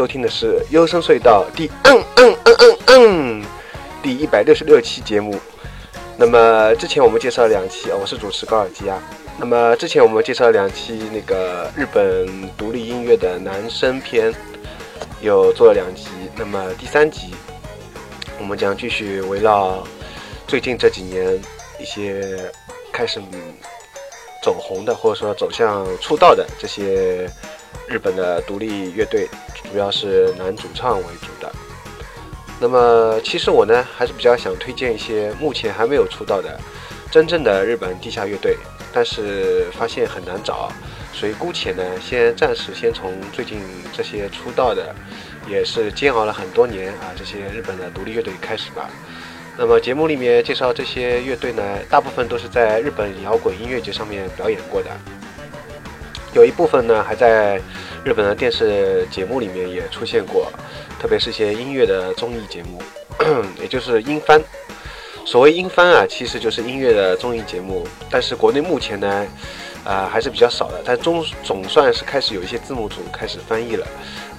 [0.00, 3.44] 收听的是《优声隧道》第嗯嗯嗯嗯嗯
[4.02, 5.38] 第一百六十六期节目。
[6.16, 8.98] 那么之前我们介绍了两期，我是主持高尔基啊。
[9.36, 14.34] 那么之前我们介绍了两期那个日本独立音乐的男声篇，
[15.20, 16.08] 有做了两集。
[16.34, 17.34] 那么第三集，
[18.38, 19.86] 我们将继续围绕
[20.46, 21.38] 最近这几年
[21.78, 22.50] 一些
[22.90, 23.20] 开始
[24.42, 27.30] 走红的，或者说走向出道的这些
[27.90, 29.28] 日本的独立乐队，
[29.68, 31.52] 主要是男主唱为主的。
[32.60, 36.56] 那么其实我呢，还是比较想推荐一些目前还没有出道的
[37.10, 38.56] 真正的日本地下乐队，
[38.92, 40.70] 但是发现很难找，
[41.12, 43.58] 所以姑且呢，先暂时先从最近
[43.92, 44.94] 这些出道的，
[45.48, 48.88] 也是煎熬了很多年啊，这些日本的独立乐队开始吧。
[49.58, 54.90] 那么节目里面介绍这些乐队呢，大部分都是在日本摇滚音乐节上面表演过的，
[56.32, 57.60] 有一部分呢还在
[58.04, 60.50] 日本的电视节目里面也出现过，
[60.98, 62.80] 特别是一些音乐的综艺节目，
[63.60, 64.40] 也就是音番。
[65.26, 69.26] 所谓音番啊，其实就是音乐的综艺节目，但是国内目前呢，
[69.84, 73.86] 啊还是比较少的，但总总算是开始有一些字幕组开始翻译了，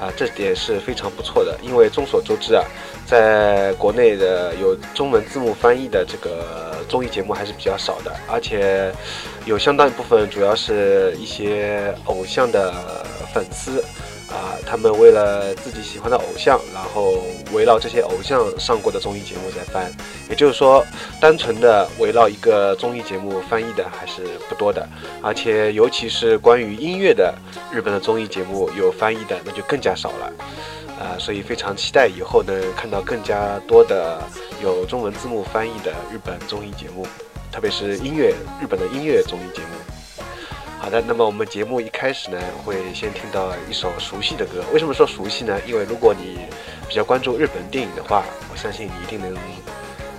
[0.01, 2.65] 啊这点是非常不错的，因为众所周知啊。
[3.05, 8.91] 在国内的有中文字幕翻译的这个综艺节目还是比较少的，而且
[9.45, 12.73] 有相当一部分主要是一些偶像的
[13.33, 13.83] 粉丝
[14.31, 19.91] 啊，他们为了自己喜欢的偶像，然后围绕这些偶像上过的综艺节目在翻，
[20.29, 20.85] 也就是说，
[21.19, 24.87] 单纯的围绕一个综艺节目翻译的还是不多的，
[25.21, 27.33] 而且尤其是关于音乐的
[27.73, 30.31] 日本的综艺节目有翻译的，那就更加少了。
[30.97, 34.21] 啊，所以非常期待以后能看到更加多的
[34.63, 37.05] 有中文字幕翻译的日本综艺节目，
[37.51, 38.29] 特别是音乐
[38.61, 39.90] 日本的音乐综艺节目。
[40.81, 44.63] 好的，那么我们节目一开始呢，会先听到一首熟悉的歌。
[44.73, 45.55] 为什么说熟悉呢？
[45.67, 46.39] 因为如果你
[46.89, 49.31] 比较关注日本电影的话，我相信你一定能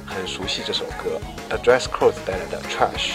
[0.06, 1.20] 很熟悉这首歌
[1.50, 3.10] ，Address Code 带来的 Trash。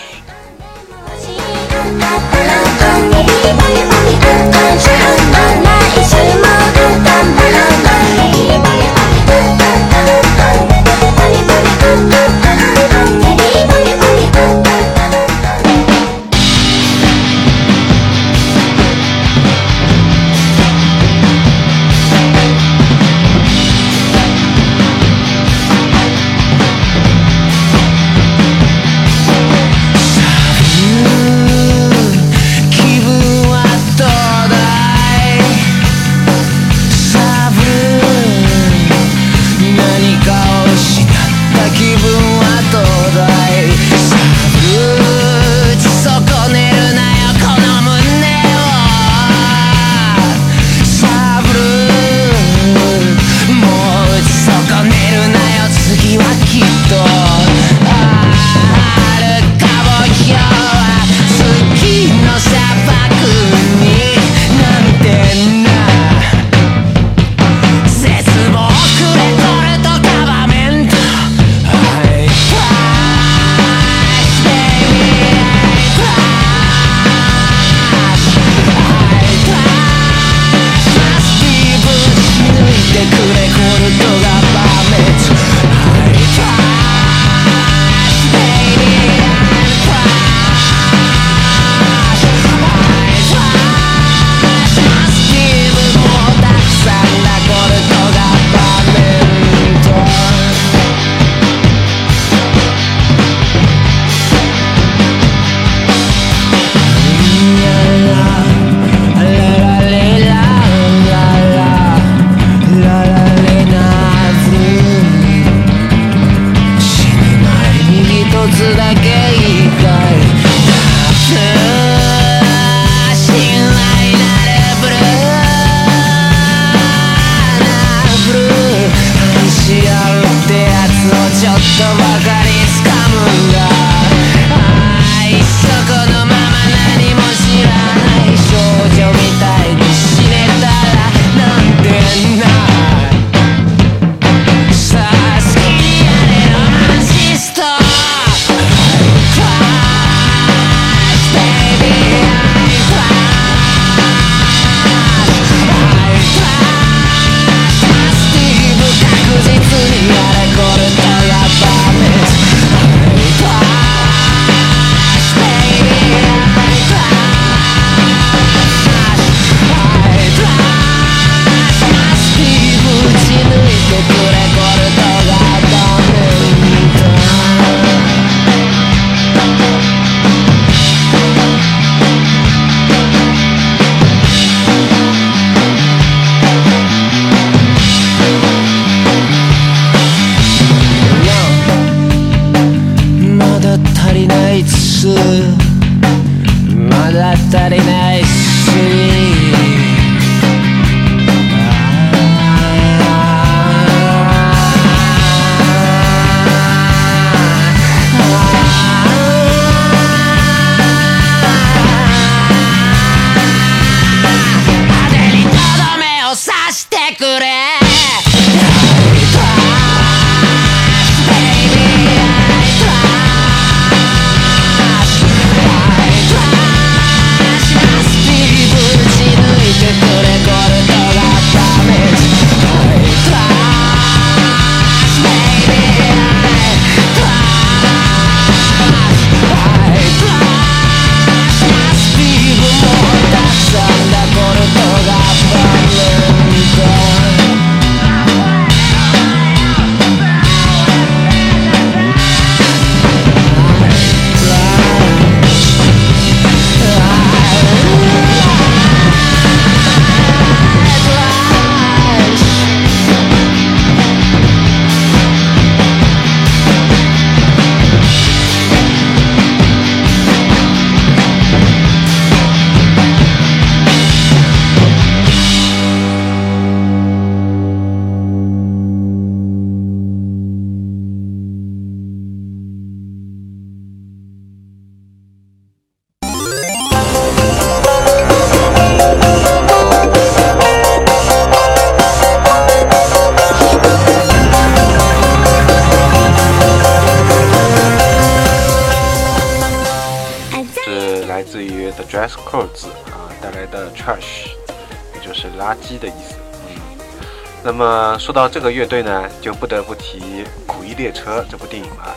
[308.28, 310.20] 说到这个乐队呢，就不得不提
[310.66, 312.14] 《苦役列车》这部电影了。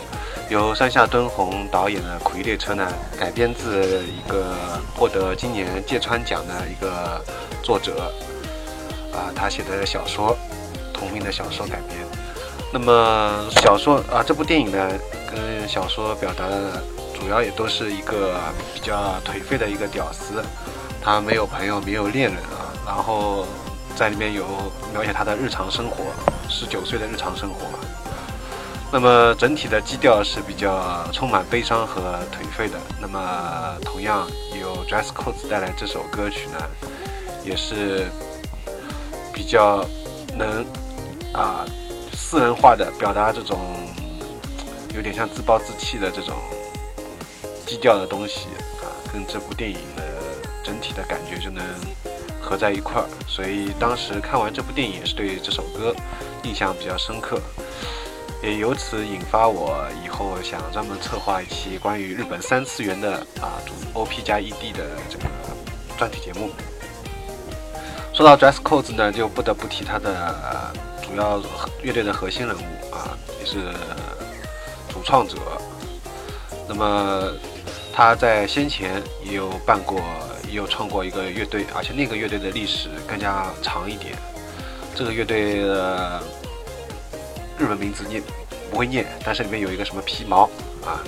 [0.48, 4.56] 由山下敦弘导演的《苦役列车》呢，改编自一个
[4.96, 7.24] 获得今年芥川奖的一个
[7.62, 8.12] 作者
[9.12, 10.36] 啊他写的小说，
[10.92, 12.00] 同名的小说改编。
[12.72, 14.90] 那么小说啊，这部电影呢，
[15.30, 16.82] 跟小说表达的
[17.14, 18.34] 主要也都是一个
[18.74, 20.42] 比较颓废的一个屌丝，
[21.00, 23.46] 他没有朋友，没有恋人啊，然后
[24.00, 24.46] 在里面有
[24.94, 25.96] 描写他的日常生活，
[26.48, 27.66] 十九岁的日常生活。
[28.90, 32.78] 那么整体的基调是比较充满悲伤和颓废的。
[32.98, 34.26] 那么同样
[34.58, 36.58] 由 Dress Codes 带来这首歌曲呢，
[37.44, 38.06] 也是
[39.34, 39.84] 比较
[40.34, 40.64] 能
[41.34, 41.66] 啊
[42.14, 43.58] 私人化的表达这种
[44.94, 46.38] 有点像自暴自弃的这种
[47.66, 48.46] 基调的东西
[48.80, 50.02] 啊，跟这部电影的
[50.64, 51.62] 整体的感觉就能
[52.40, 53.06] 合在一块儿。
[53.28, 55.94] 所以当时看完这部电影也是对这首歌
[56.42, 57.40] 印象比较深刻。
[58.42, 65.24] 也由此引发我以后想专门策划一期关于日本三次元的啊主 OP 加 ED 的这个
[65.98, 66.50] 专题节目。
[68.14, 71.38] 说到 Dress Codes 呢，就不得不提他的、主要
[71.82, 73.56] 乐队的核心人物啊，也是
[74.88, 75.36] 主创者。
[76.66, 77.30] 那么
[77.92, 80.00] 他在先前也有办过，
[80.50, 84.16] 也有创过一个乐队，而且那个乐队的历史更加长一点。
[84.94, 86.20] 这个乐队的
[87.56, 88.20] 日文名字念
[88.70, 90.50] 不会念，但是里面有一个什么皮毛
[90.84, 91.00] 啊。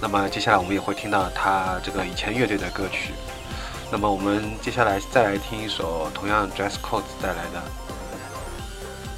[0.00, 3.12] 那么接下来我们也会听到他这个以前乐队的歌曲。
[3.92, 7.62] 那么我们接下来再来听一首同样 Dress Codes 带来的，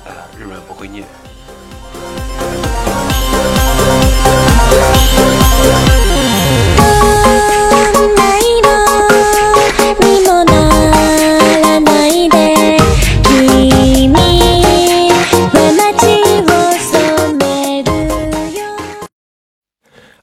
[0.06, 1.06] 呃，日文不会念。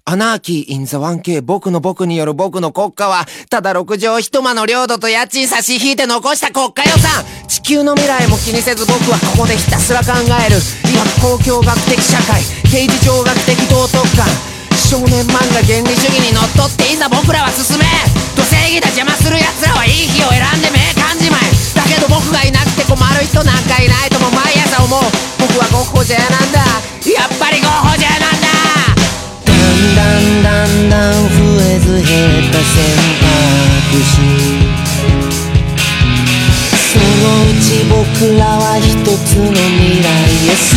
[0.10, 10.58] アナーキー・イン・ザ・ 1K 僕の僕による僕の国家はただ六畳一間の領土と家賃差し引いて残した国家予算地球の未来も気にせず僕はここでひたすら考える。
[10.90, 12.42] いわば公共学的社会
[12.74, 14.26] 刑事上学的道徳観。
[14.74, 17.86] 少年漫画原理主義にのっとっていざ僕らは進め。
[18.34, 21.54] 土正義だ邪魔する奴らはいい日を選んで名感じまい。
[21.78, 25.06] だけど僕がいなくて困る人なんかいないとも毎朝思う。
[25.38, 26.66] 僕はゴッホジェなんだ。
[27.06, 28.49] やっぱりゴッホジェなんだ。
[29.80, 32.76] んだんだんだん増えず減った選
[33.24, 34.20] 択肢
[36.92, 37.96] そのうち僕
[38.38, 40.76] らは一つの未来へ進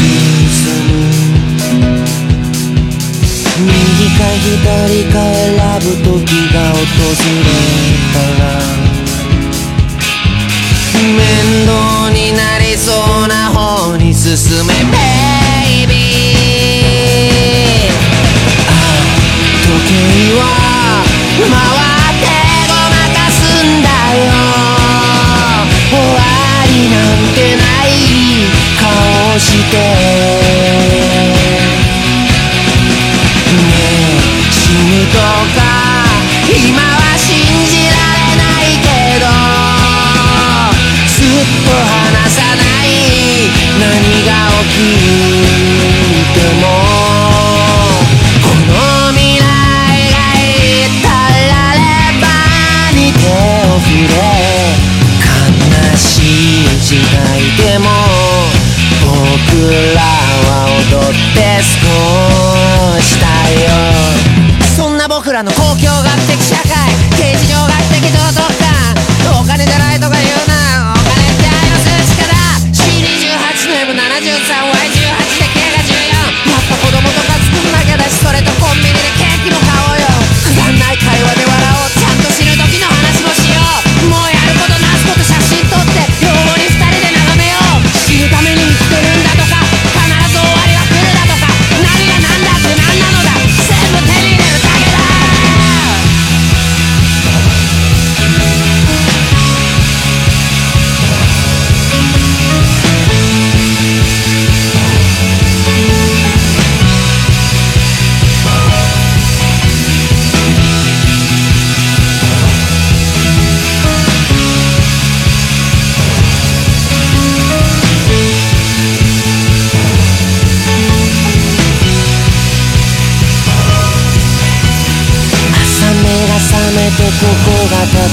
[0.86, 0.92] む。
[3.62, 3.70] 右
[4.18, 5.92] か左か選ぶ。
[6.04, 7.46] 時が訪れ
[8.12, 8.44] たら
[11.02, 11.18] 面
[11.66, 11.70] 倒
[12.10, 12.92] になりそ
[13.24, 14.74] うな方に進め
[15.86, 16.01] Baby 時計は
[29.38, 29.76] して。
[33.52, 35.60] ねえ死ぬとか
[36.48, 37.28] 今は信
[37.68, 38.86] じられないけ
[39.20, 39.24] ど
[41.06, 41.24] すっ
[41.64, 42.88] と離さない
[43.78, 43.84] 何
[44.26, 44.30] が
[44.64, 44.88] 起き
[46.32, 46.64] ても
[48.42, 49.42] この未来
[50.12, 51.08] が至
[51.48, 51.80] られ
[52.20, 52.24] ば
[52.96, 54.14] に手を触れ
[55.20, 56.00] 悲し
[56.64, 57.20] い時代
[57.56, 58.11] でも
[59.68, 63.26] らは踊って過ごした
[63.60, 63.66] よ。
[64.76, 66.36] そんな僕らの公共がって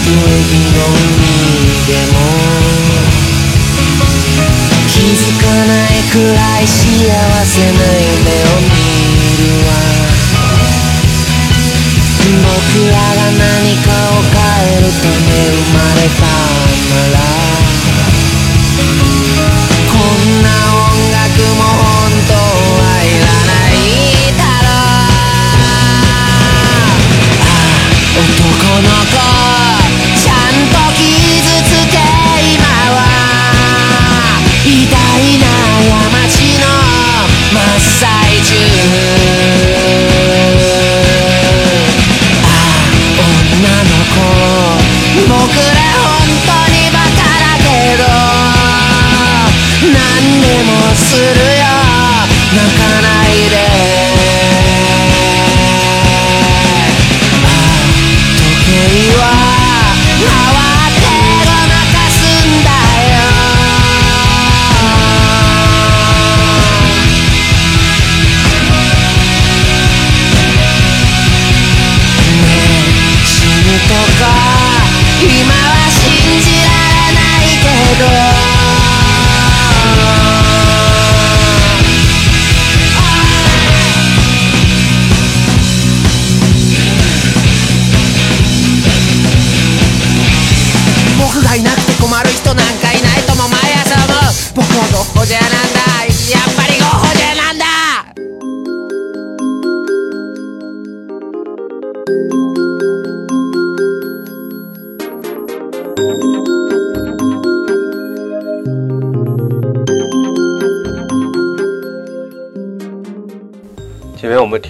[0.09, 1.08] Working on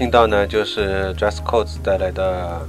[0.10, 2.60] 听到呢，就是 Dress Codes 带来的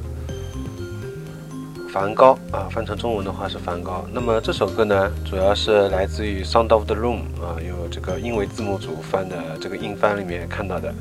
[1.89, 4.05] 《梵高》啊，翻成中文的话是《梵高》。
[4.13, 10.93] 那么这首歌呢，主要是来自于《Sound of the Room》啊，有这个英文字幕组翻的这个英翻里面看到的。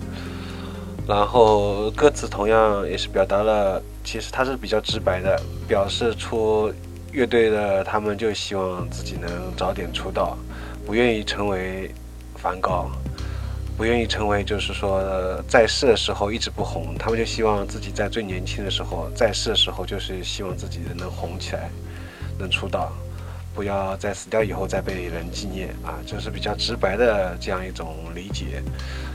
[1.05, 6.74] 然后歌词同样也是表达了，其实它是比较直白的，表示出
[7.12, 10.38] 乐队的他们就希望自己能早点出道，
[10.86, 11.93] 不愿意成为
[12.38, 12.89] 梵高。
[13.79, 15.01] 不愿意成为，就是说
[15.48, 21.69] 在世的时候一直不红，他们就希望自己在最年轻的时候，在世的时候就是希望自己能红起来，
[22.38, 22.91] 能出道，
[23.55, 28.62] 不要在死掉以后再被人纪念啊，这是比较直白的这样一种理解，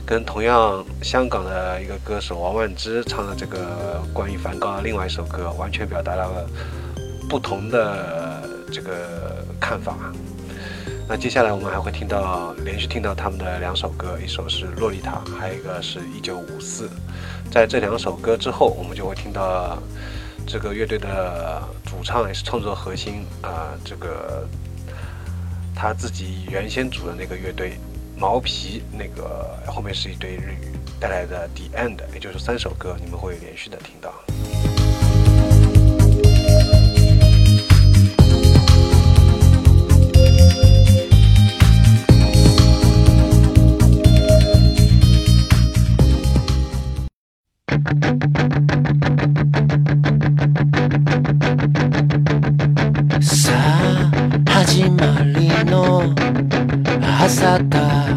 [0.03, 6.49] 跟同样香港的一个歌手王菀之唱的这个关于梵高的另外一首歌，完全表达了
[7.29, 8.41] 不同的
[8.73, 9.95] 这个看法。
[11.07, 16.89] 那接下来我们还会听到连续听到他们的两首歌，一首是《洛丽塔》，还有一个是一九五四。
[17.51, 19.77] 在这两首歌之后，我们就会听到
[20.47, 24.47] 这个乐队的主唱也是创作核心啊、这个
[25.75, 27.77] 他自己原先组的那个乐队
[28.17, 34.11] 毛皮，那个后面是一堆日语带来的《The End》，也就是三首歌，你们会连续的听到。
[53.21, 54.11] さあ
[54.49, 56.01] 始まりの
[56.99, 58.07] 朝だ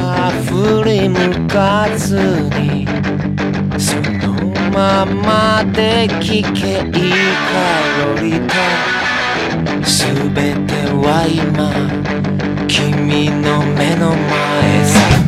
[0.00, 2.16] あ振り向かず
[2.60, 2.86] に
[3.78, 4.34] その
[4.70, 7.12] ままで聞けいい
[7.48, 11.72] カりリーすべては今
[12.68, 15.24] 君の目の前さ。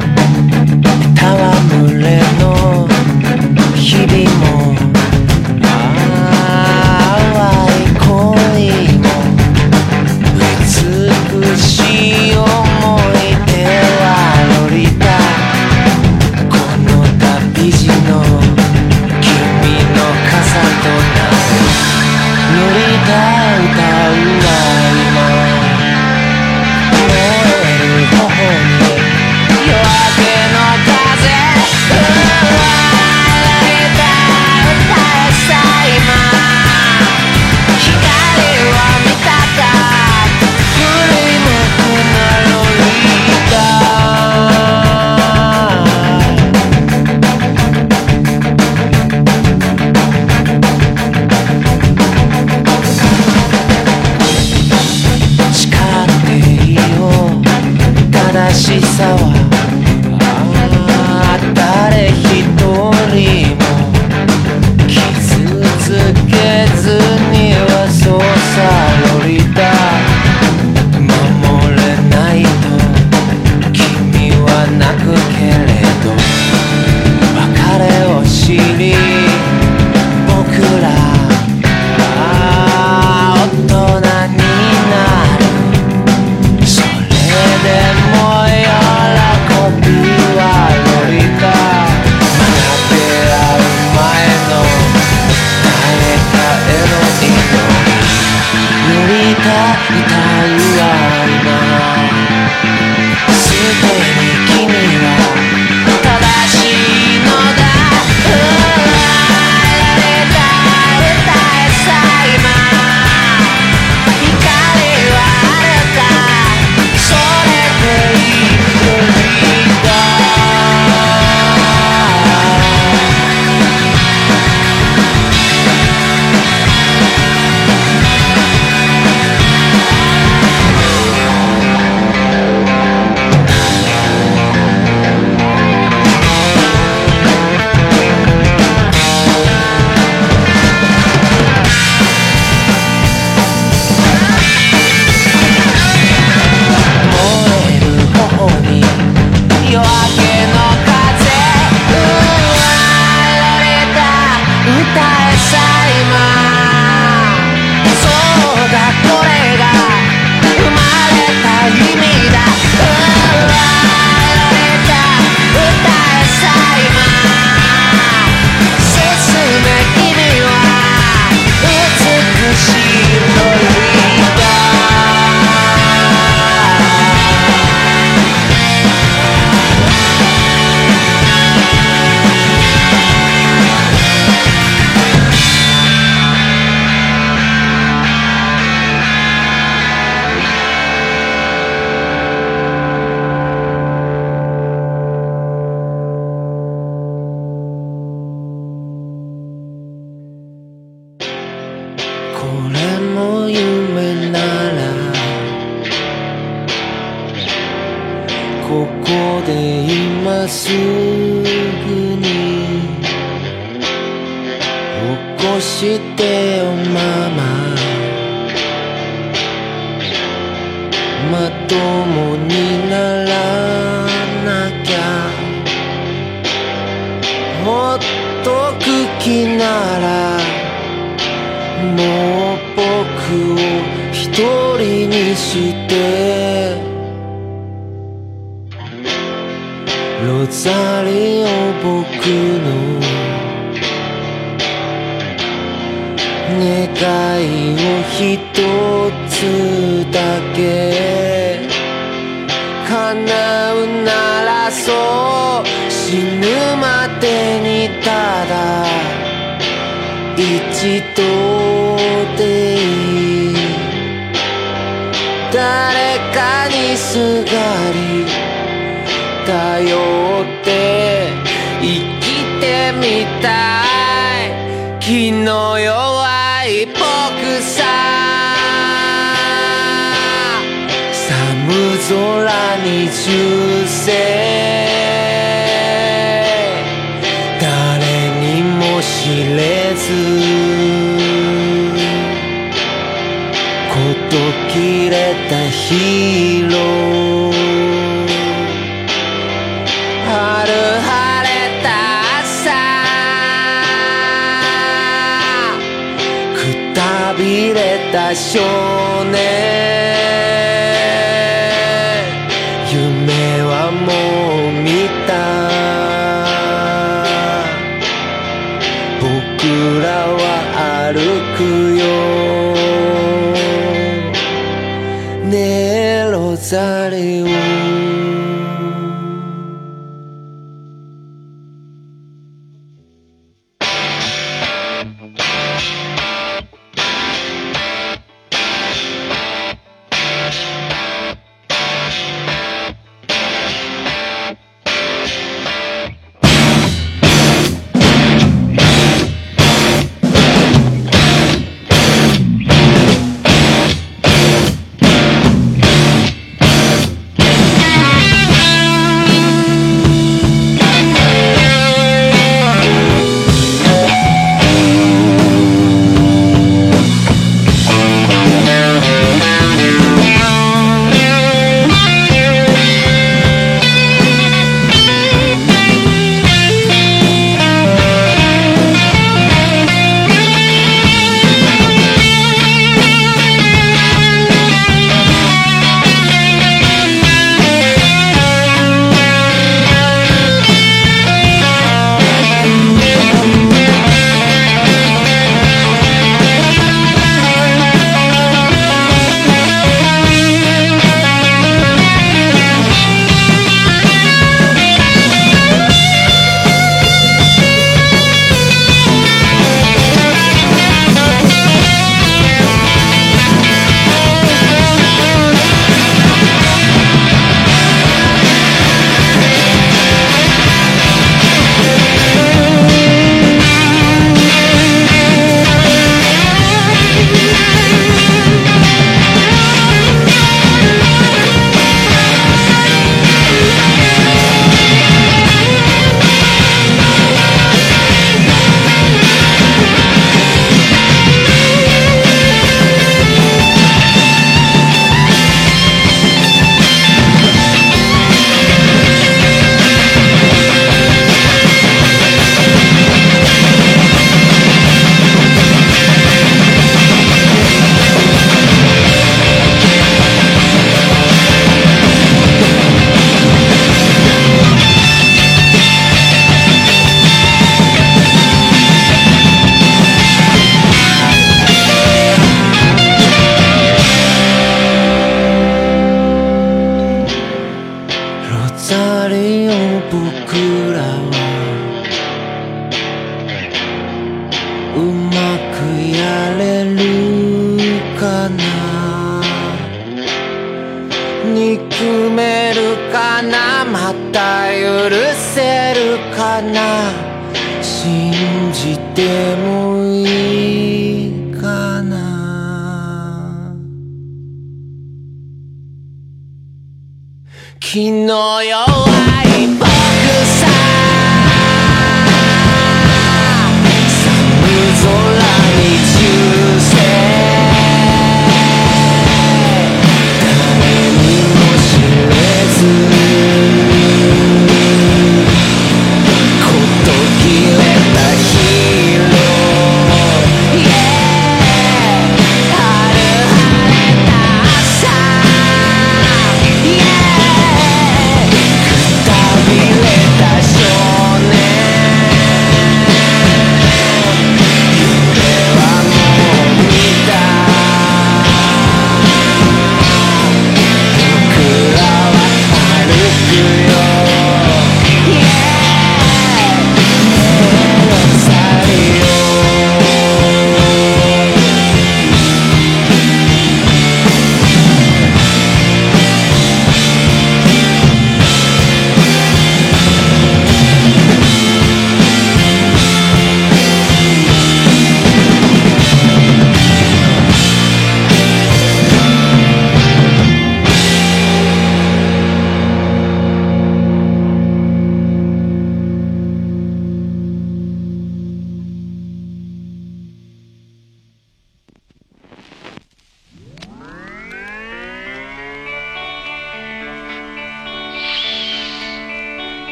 [1.27, 2.66] 戯れの
[3.87, 4.86] Keep it moving.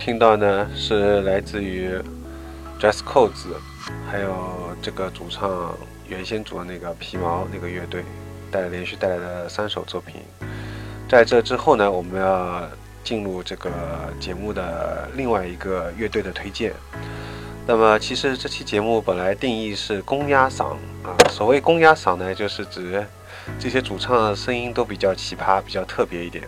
[0.00, 1.90] 听到呢是来自于
[2.80, 3.52] Dress Codes，
[4.10, 5.74] 还有这个主唱
[6.08, 8.02] 原先组的那个皮毛那个乐队
[8.50, 10.22] 带连续带来的三首作品。
[11.06, 12.66] 在这之后呢，我们要
[13.04, 13.70] 进入这个
[14.18, 16.72] 节目的另外一个乐队的推荐。
[17.66, 20.70] 那么，其实这期节目本来定义是公鸭嗓
[21.04, 23.04] 啊，所谓公鸭嗓呢，就是指
[23.58, 26.42] 这些主唱的声音都比较奇葩，比较特别一点，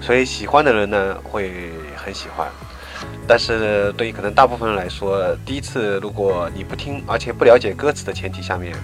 [0.00, 2.48] 所以喜欢的人呢会很喜欢。
[3.26, 8.74] 但是对于可能大部分人来说，第一次如果你不听，而且不了解歌词的前提下面，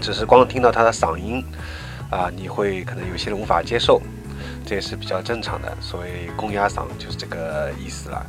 [0.00, 1.44] 只是光听到他的嗓音，
[2.10, 4.00] 啊，你会可能有些人无法接受，
[4.64, 5.76] 这也是比较正常的。
[5.80, 8.24] 所谓公鸭嗓就是这个意思了。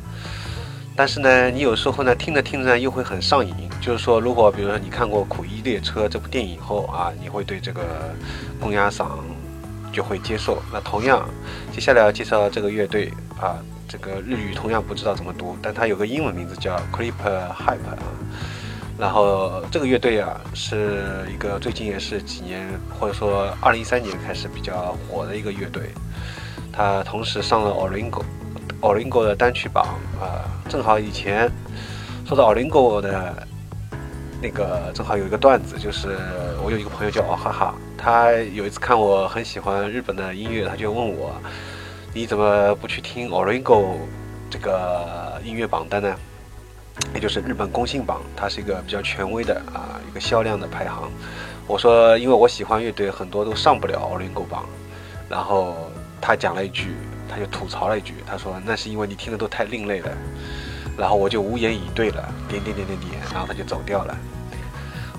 [0.96, 3.52] 但是呢，你有时候呢听着听着呢又会很上瘾。
[3.80, 7.82] 就是说，如果比如说你看过《苦役列车》这部电影以后啊，你会对这个
[8.60, 9.08] 公鸭嗓
[9.92, 10.62] 就会接受。
[10.72, 11.28] 那同样，
[11.72, 13.58] 接下来要介绍这个乐队啊，
[13.94, 18.02] 这个日语同样不知道怎么读，但它有个英文名字叫 Creep Hype 啊。
[18.98, 25.90] 然后这个乐队啊，是一个最近也是几年或者说二零一三年开始比较火的一个乐队。
[26.72, 28.24] 它同时上了 Olingo
[28.80, 29.86] Olingo 的单曲榜
[30.20, 31.48] 啊，正好以前
[32.26, 33.46] 说到 Olingo 的
[34.42, 36.16] 那个，正好有一个段子，就是
[36.64, 41.32] 我有一个朋友叫哦哈哈，他有一次看我很喜欢日本的音乐，他就问我，
[42.16, 43.96] 你怎么不去听 Oringo
[44.48, 46.14] 这个音乐榜单呢？
[47.12, 51.10] 也就是日本公信榜，它是一个比较权威的啊一个销量的排行。
[51.66, 54.64] 我说，因为我喜欢乐队，很多都上不了 Oringo 榜。
[55.28, 56.94] 然后他讲了一句，
[57.28, 60.12] 他就吐槽了一句，他说那是因为你听的都太另类了。
[60.96, 64.16] 然后我就无言以对了，点点点点点，然后他就走掉了。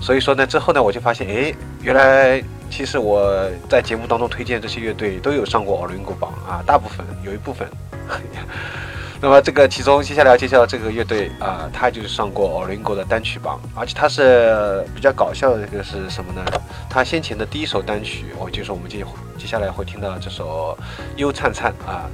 [0.00, 7.68] 所以说呢，之后呢，我就发现，哎，原来其实我在节目当中推荐这些乐队都有上过 Olingo 榜啊，大部分有一部分。
[9.18, 16.44] 那么这个其中接下来要介绍这个乐队啊，他就是上过 Olingo 的单曲榜，而且他是比较搞笑的这个是什么呢？
[16.90, 19.02] 他先前的第一首单曲，我就是我们接
[19.38, 20.76] 接下来会听到这首
[21.18, 22.04] 《忧灿灿》啊，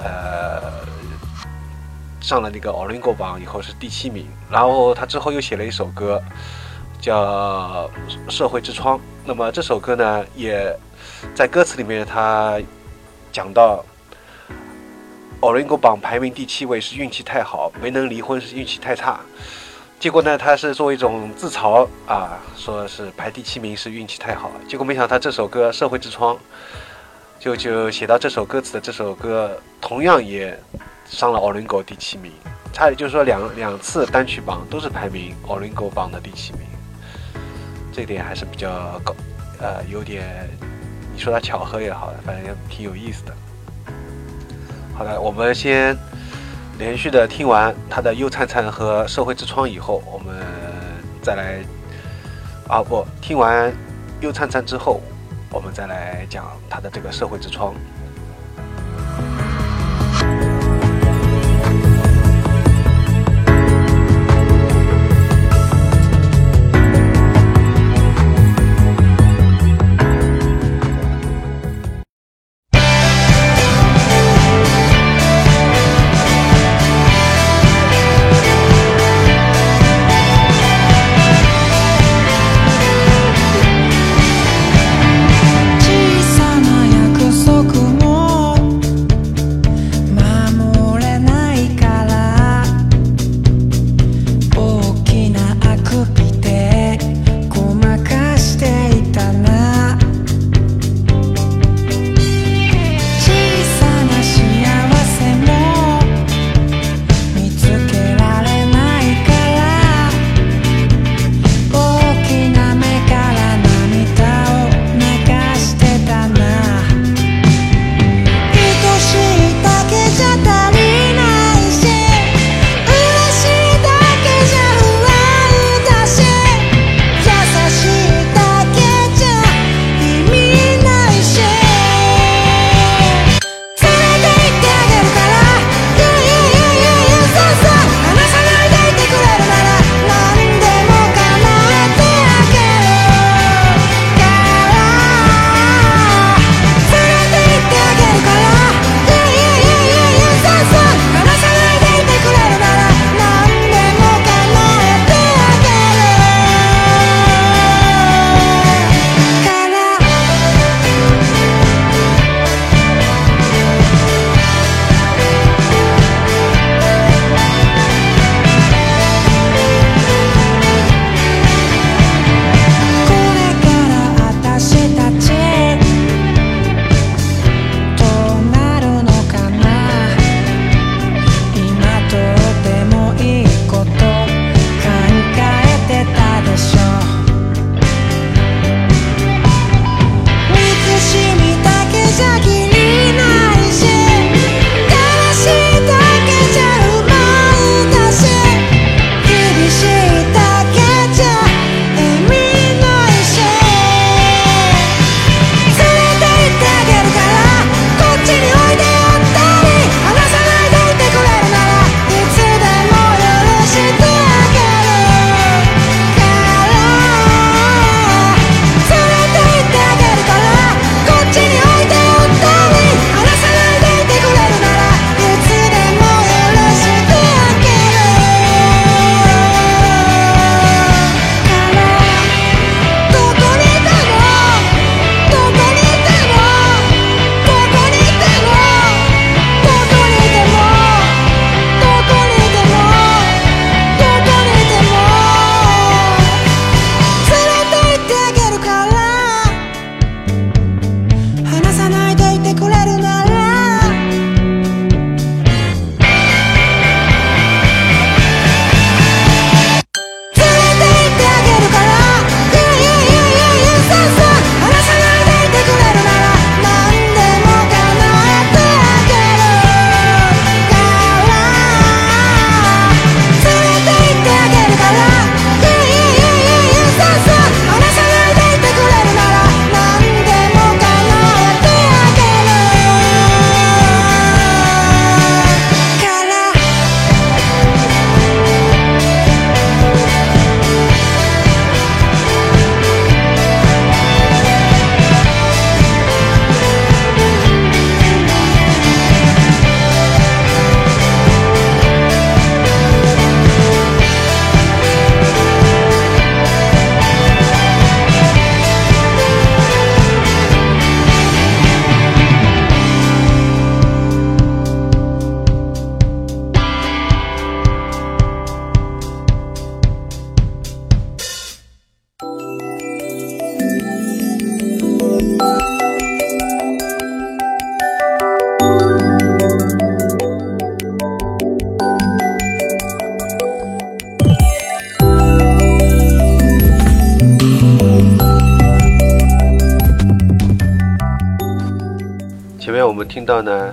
[0.00, 0.60] 呃，
[2.20, 6.20] 上了那个 Olingo 榜以后是第七名，然后他之后又写了一首歌
[7.00, 7.88] 叫
[8.30, 10.74] 《社会之窗》，那么这首歌呢，也
[11.34, 12.60] 在歌词里面他
[13.32, 13.84] 讲到。
[15.40, 19.20] Olingo 榜排名第七位是运气太好，没能离婚是运气太差。
[20.00, 24.50] 结果呢，他是作为一种自嘲啊，说是排第七名是运气太好。
[24.66, 26.34] 结果没想到他这首歌《社会之窗》
[27.38, 30.58] 就就写到这首歌词的这首歌，同样也
[31.04, 32.32] 上了 Olingo 第七名。
[32.72, 36.60] 差也就是说两两次单曲榜都是排名 Olingo 榜的第七名，
[37.94, 39.14] 这点还是比较高，
[39.60, 40.50] 呃，有点
[41.14, 43.32] 你说它巧合也好，反正挺有意思的。
[44.92, 45.96] 好的，我们先
[46.76, 50.34] 连续的听完他的《忧灿灿》和《社会之窗》以后，我们
[51.22, 51.62] 再来
[52.68, 53.70] 啊不，听完
[54.20, 55.00] 《忧灿灿》之后，
[55.50, 57.72] 我们再来讲他的这个《社会之窗》。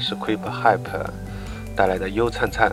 [0.01, 1.05] 是 Creep Hype
[1.75, 2.69] 带来的《忧灿灿》。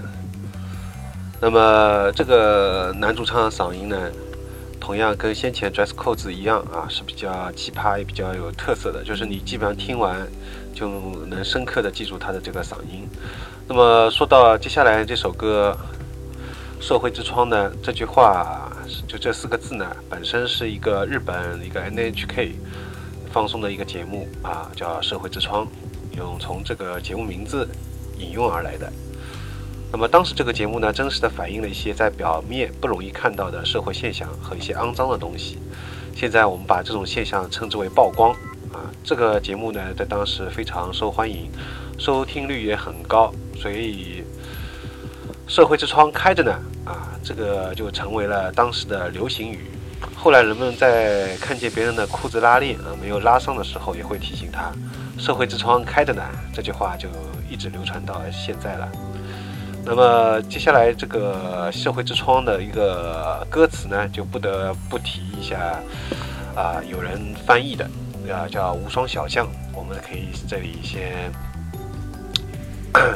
[1.40, 4.10] 那么这个男主唱的嗓音呢，
[4.80, 10.26] 同样跟先前 Dress Codes 一样啊，是比较奇葩也比较有特色的，就是你基本上听完
[10.74, 10.88] 就
[11.26, 13.08] 能深刻的记住他的这个嗓音。
[13.68, 15.76] 那么说到接下来这首歌
[16.84, 18.72] 《社会之窗》呢，这句话
[19.06, 22.52] 就这四个字呢，本身是一个日本一个 NHK
[23.30, 25.66] 放送的一个节目啊，叫《社会之窗》，
[26.38, 27.68] 从这个节目名字
[28.18, 28.92] 引用而来的。
[29.90, 35.58] 那么当时这个节目呢，真实的反映了一些在表面不容易看到的社会现象和一些肮脏的东西。
[36.14, 38.32] 现在我们把这种现象称之为曝光
[38.72, 38.90] 啊。
[39.02, 41.50] 这个节目呢，在当时非常受欢迎，
[41.98, 44.22] 收听率也很高，所以
[45.46, 46.52] 社会之窗开着呢
[46.84, 49.70] 啊，这个就成为了当时的流行语。
[50.14, 54.70] 后来人们在看见别人的裤子拉链啊没有拉上的时候，也会提醒他
[55.18, 56.22] “社会之窗开着呢”，
[56.54, 57.08] 这句话就
[57.50, 58.88] 一直流传到现在了。
[59.84, 65.80] 那么接下来这个社会之窗的一个歌词呢，就不得不提一下
[66.54, 67.84] 啊，有人翻译的
[68.30, 69.48] 啊，叫无双小将。
[69.74, 71.32] 我们可以这里先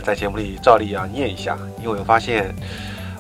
[0.02, 2.54] 在节目里照例啊念一下，因为我发现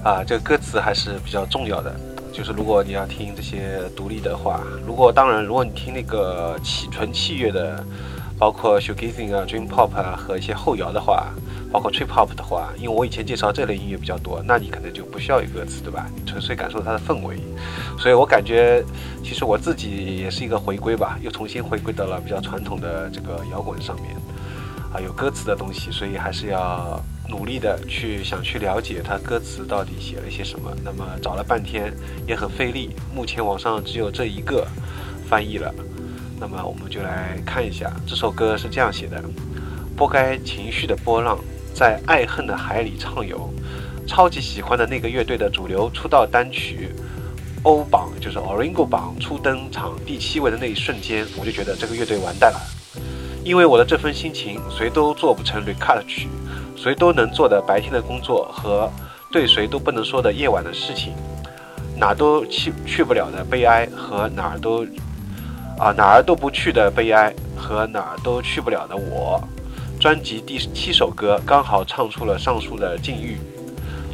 [0.02, 1.94] 啊，这个歌词还是比较重要的。
[2.32, 7.84] 就是如果你要听这些独立的话，如果当然，如果你听那个启纯器乐的，
[8.42, 11.28] 包括 shoegazing 啊、dream pop 啊和一些后摇的话。
[11.70, 16.06] 包括 trip hop 的话，因为我以前介绍这类音乐比较多，那你可能就不需要有歌词，对吧？
[16.14, 17.38] 你纯粹感受它的氛围。
[17.96, 18.84] 所以我感觉，
[19.22, 24.16] 其实我自己也是一个回归吧，又重新回归到了比较传统的这个摇滚上面，
[24.92, 30.70] 啊，有歌词的东西，所以还是要努力的去想去了解它歌词到底写了一些什么。
[30.84, 31.90] 那么找了半天
[32.26, 34.66] 也很费力，目前网上只有这一个
[35.26, 35.72] 翻译了。
[36.42, 39.22] 那么我们就来看一下这首歌是这样写的：
[39.96, 41.38] 拨开情绪的波浪。
[41.72, 43.48] 在爱恨的海里畅游，
[44.06, 46.90] 超级喜欢的那个乐队的主流出道单曲，
[47.62, 52.60] 欧榜就是 Oringo 榜初登场第七位的那一瞬间，我就觉得这个乐队完蛋了。
[53.42, 56.28] 因为我的这份心情，谁都做不成 recut 曲，
[56.76, 58.92] 谁都能做的白天的工作和
[59.30, 61.14] 对谁都不能说的夜晚的事情，
[61.96, 64.86] 哪都去去不了的悲哀和哪儿都
[65.82, 69.42] 啊哪儿都不去的悲哀和哪儿都去不了的我。
[69.98, 73.36] 专辑第七首歌刚好唱出了上述的境遇，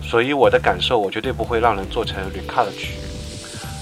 [0.02, 2.94] 所以我的感受我绝对不会让人做成 recut 曲。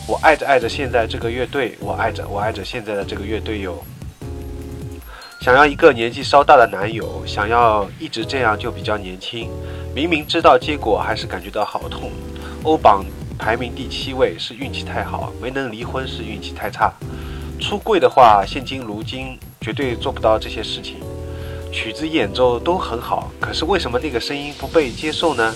[0.08, 3.78] 我爱着爱着现在这个乐队，我爱着我爱着现在的这个乐队哟。
[5.40, 9.48] 想要一个年纪稍大的男友，想要一直这样就比较年轻。
[9.94, 12.10] 明明知道结果，还是感觉到好痛。
[12.64, 13.04] 欧榜
[13.38, 16.92] 排名第七位是运气太好，没能离婚是运气太差。
[17.60, 20.96] 出柜的话，现今如今绝对做不到这些事情。
[21.72, 25.54] 曲子演奏都很好，可是为什么那个声音不被接受呢？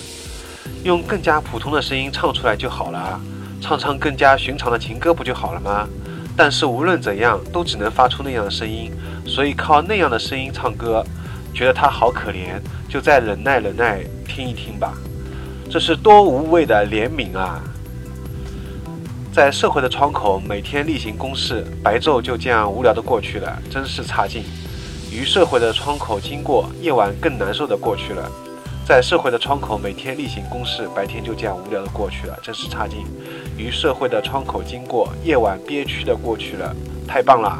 [0.84, 3.20] 用更加普通的声音唱出来就好了啊，
[3.61, 5.88] 唱唱更加寻常的情歌不就好了吗？
[6.36, 8.92] 但是无论怎样，都只能发出那样的声音，
[9.26, 11.05] 所以靠那样的声音唱歌，
[11.55, 14.94] 觉得他好可怜，就再忍耐忍耐，听一听吧。
[15.70, 17.62] 这是多无谓的怜悯啊！
[19.33, 24.43] 在社会的窗口，每天例行公事，白昼就这样无聊的过去了，真是差劲。
[25.09, 28.28] 于社会的窗口经过，夜晚更难受的过去了。
[28.85, 33.05] 在社会的窗口每天例行公事，白天就这样无聊的过去了，真是差劲。
[33.57, 36.74] 于社会的窗口经过，夜晚憋屈的过去了，
[37.07, 37.57] 太棒了。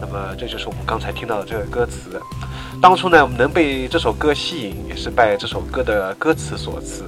[0.00, 2.18] 那么这就是我们刚才听到的这个歌词。
[2.80, 7.04] 当初呢，我们能被这首歌吸引，也是拜这首歌的歌词所赐，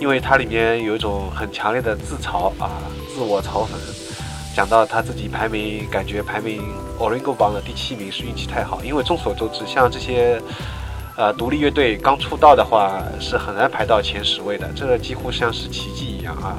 [0.00, 2.70] 因为它里面有一种很强烈的自嘲啊，
[3.14, 3.70] 自我嘲讽。
[4.54, 6.62] 讲到他自己排名，感觉排名
[7.00, 10.40] Oringo 榜的第七名是运气太好，因为众所周知，像这些，
[11.16, 16.54] 呃，独立乐队刚出道的话是很难排到前十位的，这几乎像是奇迹一样啊！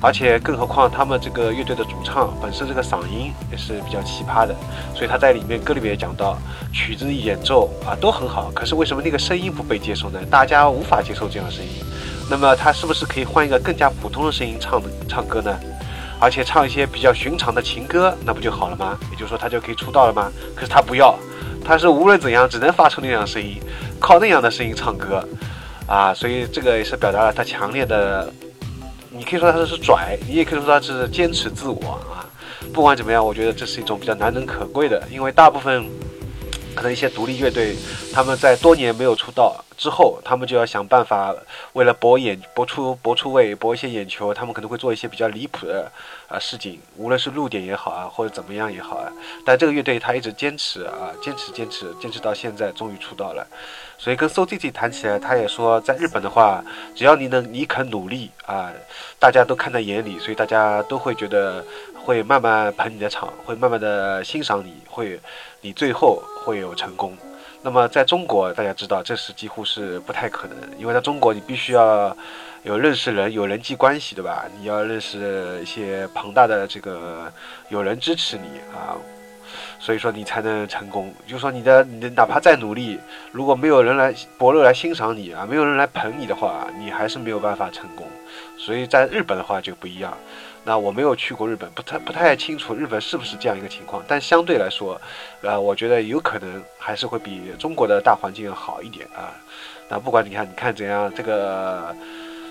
[0.00, 4.56] 而且更何况他们这个乐队的主唱本身这个嗓音也是比较奇葩的，
[4.94, 6.38] 所以他在里面歌里面也讲到，
[6.72, 10.18] 曲子演奏啊都很好，可是为什么那个声音不被接受呢？
[10.30, 11.70] 大家无法接受这样的声音，
[12.28, 15.56] 那么他是不是可以换一个更加普通的声音唱唱歌呢？
[16.18, 18.98] 而且唱一些比较寻常的情歌，那不就好了吗？
[19.10, 20.32] 也就是说，他就可以出道了吗？
[20.54, 21.14] 可是他不要，
[21.62, 23.60] 他是无论怎样只能发出那样的声音，
[24.00, 25.22] 靠那样的声音唱歌，
[25.86, 28.32] 啊，所以这个也是表达了他强烈的，
[29.10, 32.24] 你可以说他是拽，你也可以说他是坚持自我啊。
[32.72, 35.84] 不管怎么样，我觉得这是一种比较难能可贵的，因为大部分
[36.76, 37.74] 可能一些独立乐队，
[38.12, 41.34] 他们在多年没有出道之后，他们就要想办法，
[41.72, 45.90] 为了博眼、博出、博出位、博一些眼球，他们可能会做一些比较离谱的
[46.28, 49.10] 啊事情，无论是露点也好啊，或者怎么样也好啊。
[49.44, 53.46] 但这个乐队他一直坚持啊，坚持、坚持、坚持到现在，终于出道了。
[53.98, 56.62] 所以跟 So Z Z 谈起来，他也说，在日本的话，
[56.94, 58.70] 只要你能，你肯努力啊，
[59.18, 61.64] 大家都看在眼里，所以大家都会觉得
[62.06, 65.18] 会慢慢捧你的场，会慢慢的欣赏你，会
[65.60, 67.18] 你最后会有成功。
[67.62, 72.16] 那么在中国，大家知道这是几乎是不太可能，因为在中国你必须要
[72.62, 74.44] 有认识人，有人际关系，对吧？
[74.56, 77.32] 你要认识一些庞大的这个
[77.70, 78.94] 有人支持你啊。
[79.78, 81.12] 所以说你才能成功。
[81.26, 83.00] 就是说你的你的哪怕再努力，
[83.32, 88.06] 如果没有人来伯乐来欣赏你啊，没有人来捧你的话，你还是没有办法成功。
[88.56, 90.16] 所以在日本的话就不一样。
[90.66, 94.02] 那我没有去过日本，不太不太清楚日本是不是这样一个情况。
[94.06, 95.00] 但相对来说，
[95.40, 99.32] 呃，我觉得有可能还是会比中国的大环境要好一点啊。
[99.88, 101.94] 那不管你看，你看怎样这个。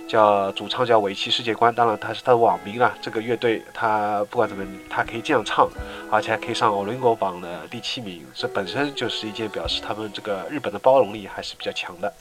[0.07, 2.95] 叫主唱叫尾崎世界观，当然他是他的网名啊。
[3.01, 5.68] 这个乐队他不管怎么，他可以这样唱，
[6.11, 12.13] 而且还可以上 Olingo 榜的第七名，这本身就是一件表示他们这个日本的包容力还是比较强的。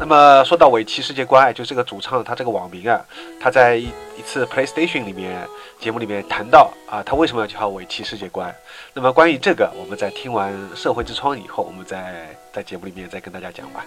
[0.00, 3.04] 那么说到尾崎世界观，就这个主唱他这个网名啊，
[3.38, 3.84] 他在一
[4.18, 5.46] 一次 PlayStation 里面
[5.78, 8.52] 节目里面谈到啊，他为什么要叫尾崎世界观？
[8.94, 13.84] 那么关于这个，我们在听完《社会之窗》以后，我们再在节目里面再跟大家讲吧。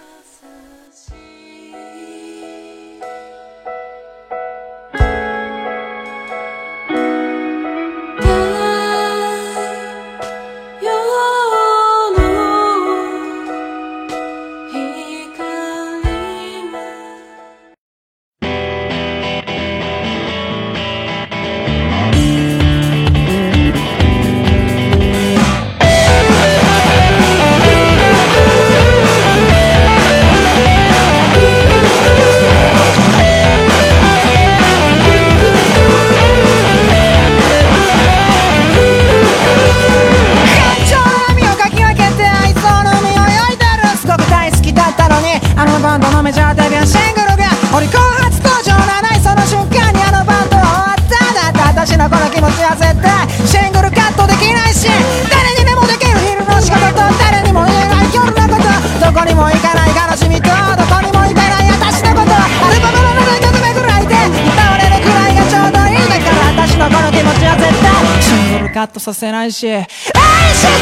[68.84, 69.66] シングルカッとさせないし。
[69.66, 70.74] 愛してる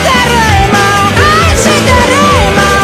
[0.68, 0.78] 今
[1.50, 1.76] 愛してる
[2.52, 2.81] 今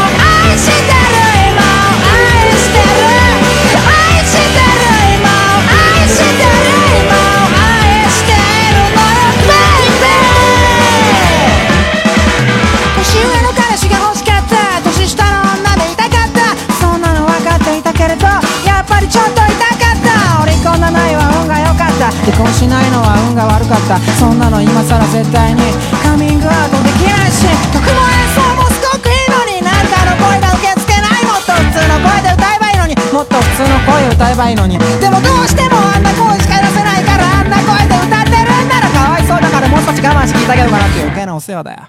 [22.28, 25.64] 離婚しないのは運が悪かったそんなの今更絶対に
[26.04, 41.88] カミングアウトできないし曲も演奏もすごくいいのになんかの声が受け付けないもっと普通の声で歌えばいいのにもっと普通の声歌えばいいのにでもどうしてもあんな声しか出せないからあんな声で歌ってるんならかわいそうだからもう少し我慢して聞いてあげようかなっていう余計なお世話だよ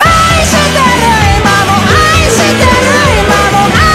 [0.00, 0.08] 愛
[0.48, 0.80] してる
[1.44, 1.76] 今も。
[1.84, 2.72] 愛してる
[3.20, 3.68] 今も。
[3.68, 3.87] 愛してる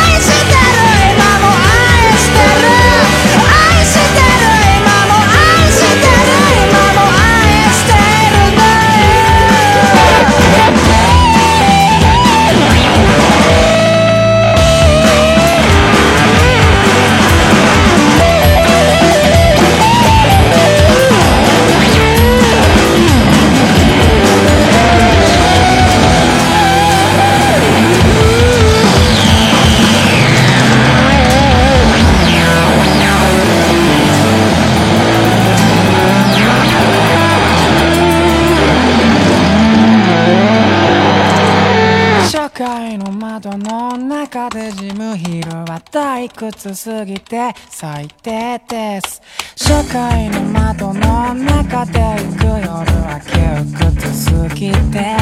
[46.52, 49.22] 屈すぎて最低です。
[49.56, 53.64] 社会の窓の中で行く夜は窮
[53.96, 55.16] 屈すぎて。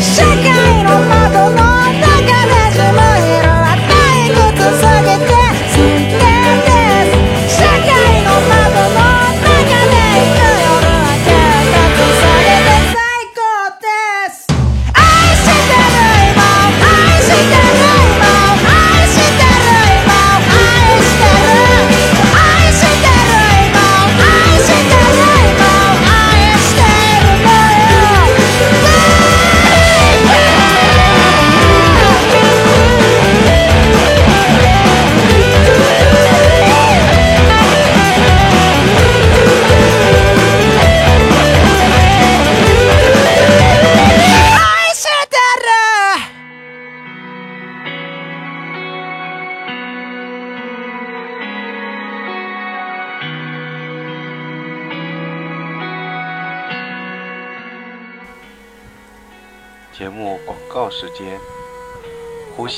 [0.00, 2.32] 社会の窓の中で
[2.70, 3.04] 自分
[3.36, 5.39] 色は退屈すぎて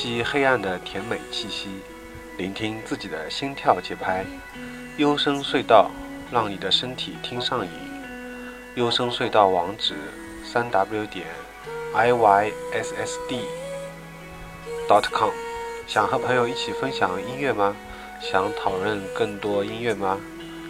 [0.03, 1.69] 吸黑暗的甜美气息，
[2.37, 4.25] 聆听自己的心跳节拍。
[4.97, 5.89] 幽深隧道，
[6.29, 7.71] 让你的身体听上瘾。
[8.75, 9.95] 幽深隧道网址：
[10.43, 11.25] 三 w 点
[11.95, 13.45] i y s s d
[14.89, 15.31] dot com。
[15.87, 17.73] 想和朋友一起分享音乐吗？
[18.19, 20.19] 想讨论更多音乐吗？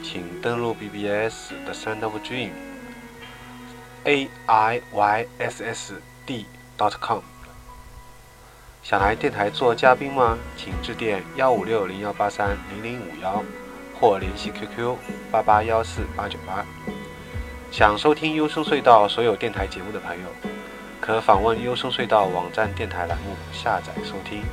[0.03, 2.51] 请登录 BBS 的 Sound of Dream。
[4.03, 6.45] a i y s s d
[6.77, 7.23] dot com。
[8.83, 10.37] 想来电台做嘉宾吗？
[10.57, 13.41] 请致电幺五六零幺八三零零五幺，
[13.97, 14.97] 或联系 QQ
[15.31, 16.65] 八八幺四八九八。
[17.71, 20.27] 想收听优声隧道所有电台节目的朋友，
[20.99, 24.43] 可访问优声隧道网站电台栏目下载收听。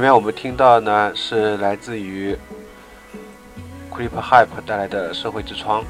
[0.00, 2.34] 前面我们听到呢是来自于
[3.92, 5.82] Creep Hype 带来的《社会之窗》。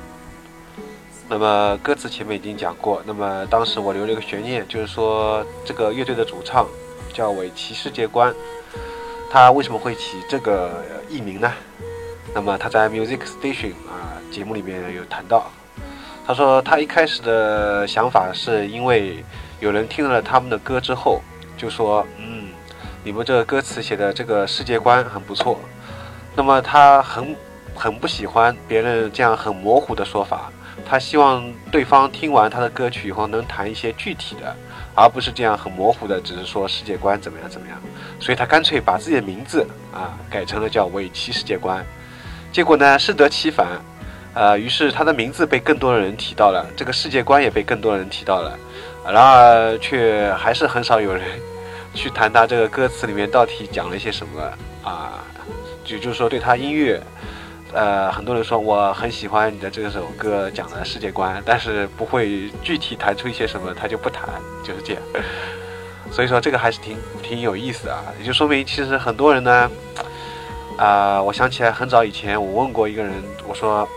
[1.29, 6.67] 那么歌词前面已经讲过，那么当时我留了一个悬念，就是说这个乐队的主唱
[7.15, 8.35] 叫尾崎世界观，
[9.31, 11.49] 他为什么会起这个艺名呢？
[12.35, 15.49] 那么他在 Music Station 啊节目里面有谈到，
[16.27, 19.25] 他说他一开始的想法是因为
[19.61, 21.21] 有人听了他们的歌之后，
[21.57, 22.05] 就说
[23.03, 25.59] 你们这个歌词写的这个世界观很不错，
[26.37, 27.35] 那么他很
[27.75, 30.53] 很不喜欢别人这样很模糊的说法，
[30.87, 34.55] 他希望对方听完他的歌曲以后能谈一些具体的，
[34.95, 37.81] 而不是这样很模糊的，只是说世界观怎么样怎么样，
[38.19, 41.83] 所以他干脆把自己的名字啊改成了叫尾崎世界观，
[42.53, 43.67] 结果呢适得其反，
[44.35, 48.59] 呃，于是他的名字被更多的人提到了，这个世界观也被更多人提到了，
[49.07, 51.41] 然而却还是很少有人。
[51.95, 54.43] 去谈他这个歌词里面到底讲了一些什么
[54.83, 55.25] 啊？
[55.85, 57.03] 就就是说对他音乐，
[57.73, 64.29] 呃，很多人说我很喜欢你的这首歌讲的世界观，但是不会具体谈出一些什么，他就不谈，
[64.63, 65.03] 就是这样。
[66.13, 69.71] 所以说这个还是挺挺有意思啊，也就说明其实很多人呢，
[70.77, 73.13] 啊，我想起来很早以前我问过一个人，
[73.49, 73.89] 我说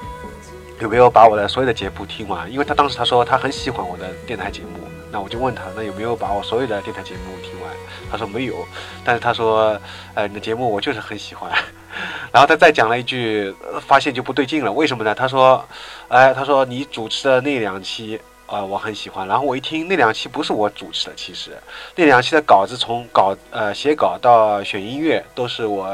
[0.80, 2.52] 有没有把我的所有的节目听完？
[2.52, 7.72] 因为他当时他说他很喜欢我的电台节目，那我就问他，那有没有把我所有的电台节目听完？
[8.12, 8.66] 他说没有，
[9.06, 9.80] 但是他说，
[10.16, 11.52] 呃，你的节目我就是很喜欢。
[12.34, 13.54] 然后他再讲了一句，
[13.86, 14.72] 发现就不对劲了。
[14.72, 15.14] 为什么呢？
[15.14, 15.64] 他说，
[16.08, 19.28] 哎，他说你主持的那两期，呃，我很喜欢。
[19.28, 21.52] 然后我一听，那两期不是我主持的，其实
[21.96, 25.88] 那两期的稿子从稿呃写稿到选音乐，都是我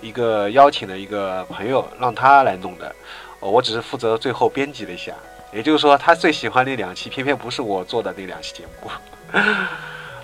[0.00, 2.92] 一个邀请的一个朋友让他来弄的，
[3.38, 5.12] 我只是负责最后编辑了一下。
[5.52, 8.90] 也就是说，他最喜欢那两期，偏偏不是我做的那两期节目。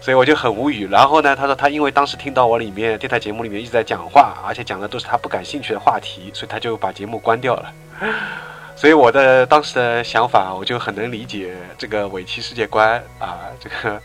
[0.00, 0.86] 所以我就很无语。
[0.88, 7.72] 然后呢，他说他因为当时听到我里面电台节目里面一直在讲话，而且讲的都是他不感兴趣的话题，所以他就把节目关掉了。
[8.76, 13.98] 所以我的当时的想法，我就很能理解这个尾崎世界观啊，这个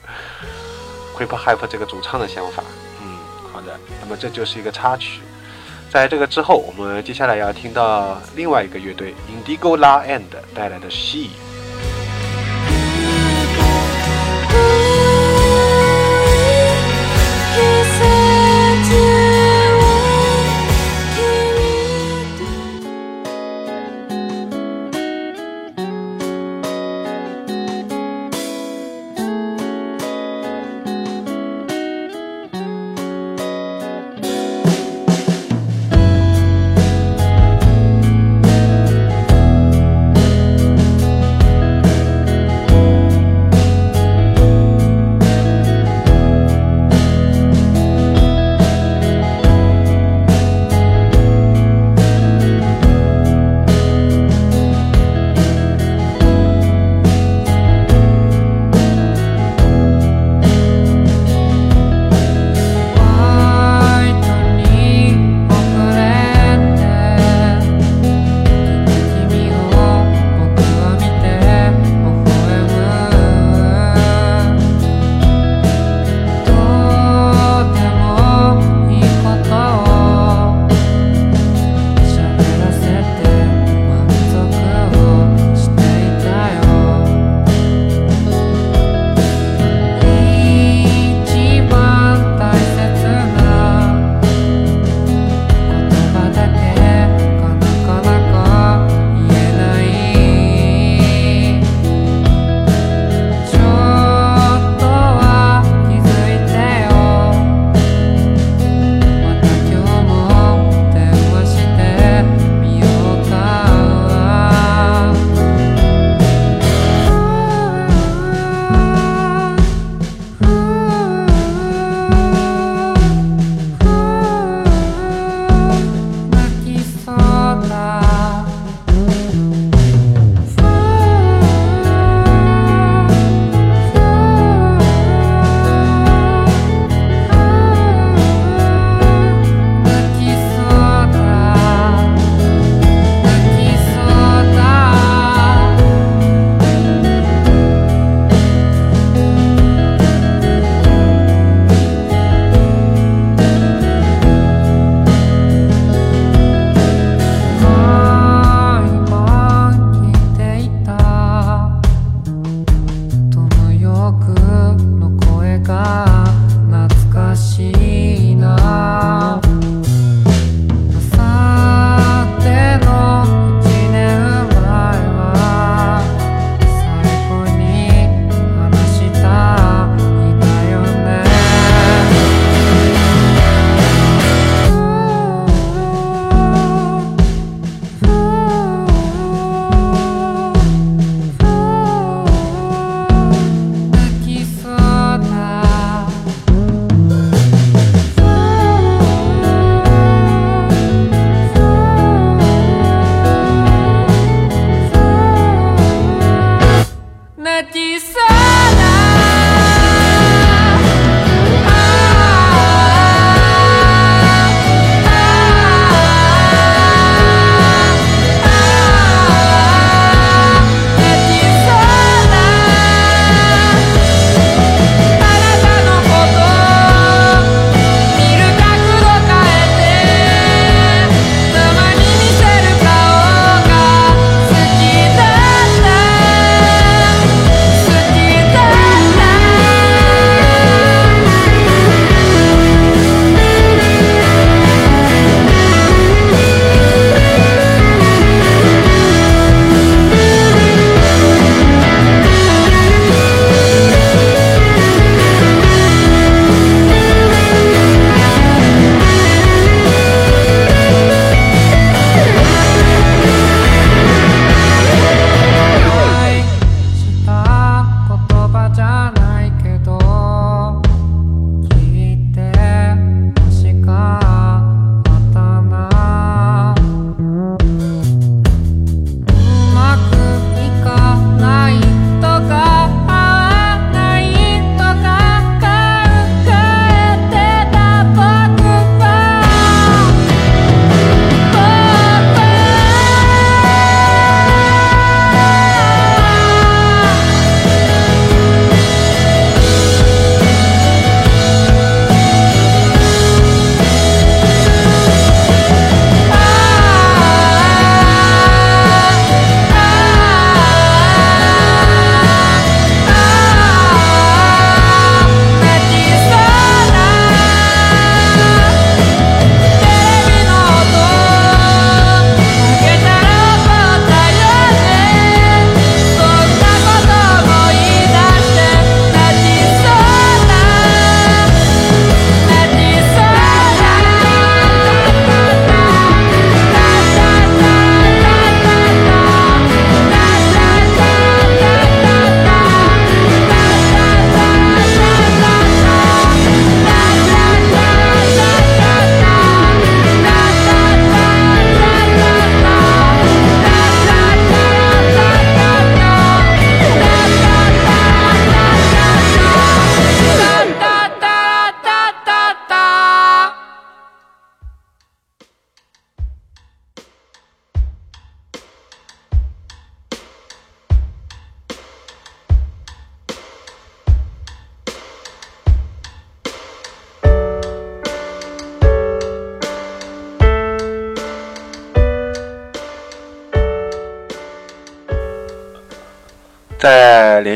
[1.18, 2.64] Hip Hop 这个主唱的想法。
[3.02, 3.18] 嗯，
[3.52, 3.78] 好的。
[4.00, 5.20] 那么这就是一个插曲。
[5.92, 10.22] 在这个之后，我们接下来要听到另外一个乐队 Indigo La End
[10.54, 11.30] 带来的 She。「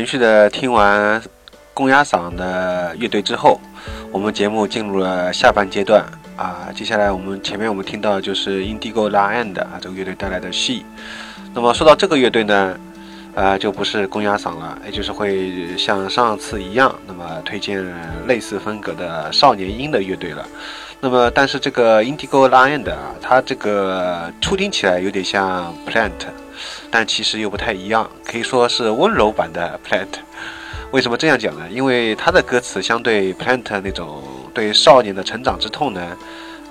[0.04, 1.22] 连续的听完
[1.72, 3.58] 公鸭嗓的乐队之后，
[4.12, 6.04] 我们节目进入了下半阶段
[6.36, 6.68] 啊。
[6.74, 10.82] 接下来我们前面我们听到就是 Indigo La End 啊这个乐队带来的 She。
[11.54, 12.78] 那么说到这个乐队呢，
[13.34, 17.82] 呃，就不是公鸭嗓了，也就是会像上次一样，那么推荐
[18.26, 20.46] 类似风格的少年音的乐队了。
[21.00, 26.10] 那么，但是这个 Indigo La End 啊，它这个初听起来有点像 Plant。
[26.88, 30.08] 但其实又不太一样，可以说是温柔版的 Plant。
[30.90, 31.68] 为什么这样讲呢？
[31.70, 36.16] 因为他的歌词相对 Plant 那种对少年的成长之痛呢，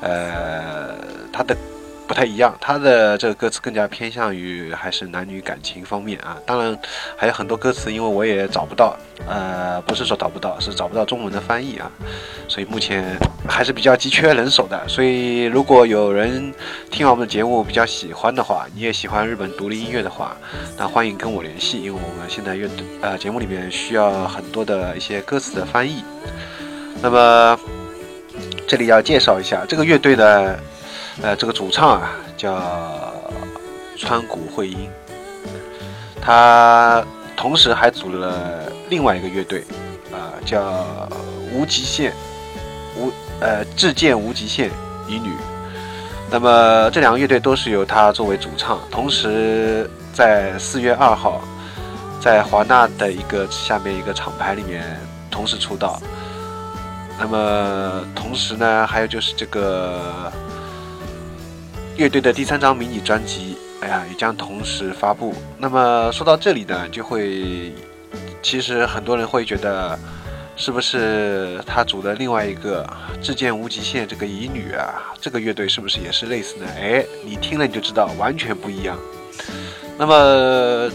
[0.01, 0.93] 呃，
[1.31, 1.55] 他的。
[2.05, 6.37] 不太一样，他的这个歌词更加偏向于还是男女感情方面啊。
[6.45, 6.77] 当然
[7.15, 8.95] 还有很多歌词，因为我也找不到，
[9.27, 11.89] 呃，不是说找不到，是找不到中文的翻译啊。
[12.47, 14.87] 所以目前还是比较急缺人手的。
[14.87, 16.53] 所以如果有人
[16.91, 20.35] 听完我们的节目比较喜欢的话，你也喜欢日本独立音乐的话，
[20.77, 22.69] 那欢迎跟我联系，因为我们现在乐
[23.01, 26.03] 呃节目里面需要很多的一些歌词的翻译。
[27.01, 27.57] 那么
[28.67, 30.59] 这里要介绍一下这个乐队的。
[31.21, 33.13] 呃，这个主唱啊叫
[33.97, 34.89] 川谷惠音，
[36.19, 37.05] 他
[37.37, 39.63] 同时还组了另外一个乐队，
[40.11, 40.85] 啊叫
[41.53, 42.11] 无极限
[42.97, 44.71] 无呃至见无极限
[45.07, 45.31] 乙女。
[46.31, 51.41] 那么这两个乐队都是由他作为主唱，同时在四月二号
[52.19, 54.99] 在华纳的一个下面一个厂牌里面
[55.29, 56.01] 同时出道。
[57.19, 60.33] 那么同时呢，还有就是这个。
[61.95, 65.33] 乐队的第三张迷你专辑，哎呀，也将同时发布。
[65.59, 67.71] 那么说到这里呢，就会，
[68.41, 69.97] 其实很多人会觉得，
[70.55, 72.83] 是不是他组的另外一个
[73.23, 76.65] 《至剑无极限》这个乙女啊，这个乐队是不是也是类似呢？
[76.75, 78.97] 哎，你听了你就知道，完全不一样。
[79.95, 80.91] 那么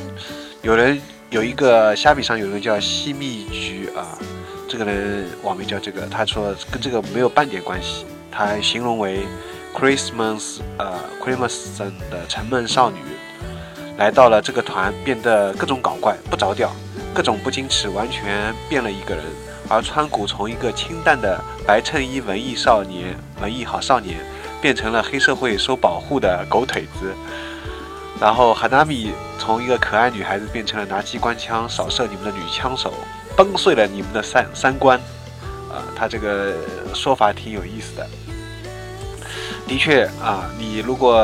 [0.62, 4.18] 有人有一个虾米上有人叫西蜜菊啊，
[4.68, 9.20] 这个人网名叫这个，他说跟这个没有半点关系，他形容为。
[9.74, 11.78] Christmas，呃，Christmas
[12.10, 12.98] 的沉闷少女
[13.96, 16.72] 来到了这个团，变得各种搞怪，不着调，
[17.14, 19.24] 各种不矜持，完全变了一个人。
[19.68, 24.18] 而川谷从一个清淡的白衬衣文艺少年、文艺好少年，
[24.60, 27.14] 变成了黑社会收保护的狗腿子。
[28.20, 32.94] 然后 Hanami 从一个可爱女孩子变成了拿机关枪扫射你们的女枪手，
[33.36, 34.98] 崩碎了你们的三三观。
[35.70, 36.54] 啊，他这个
[36.94, 38.06] 说法挺有意思的。
[39.68, 41.22] 的确啊，你如果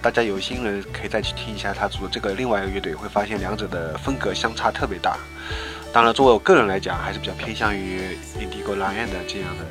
[0.00, 5.18] 大家有心人可以再去听一下他组的这个另外一个乐队，会发现两者的风格相差特别大。
[5.92, 9.64] 当然，作为我个人来讲，还是比较偏向于 Indigo La End 这样的，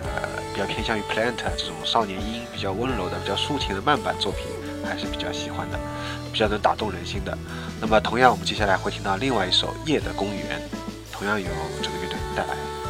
[0.53, 4.43] 比较偏向于 Plant 这种少年音比较温柔的、比较抒情的慢板作品，
[4.83, 5.79] 还是比较喜欢的，
[6.33, 7.37] 比较能打动人心的。
[7.79, 10.59] 那么，同样我们接下来会听到另外一首《夜的公园》，
[11.13, 11.47] 同样由
[11.81, 12.84] 这个乐队带来。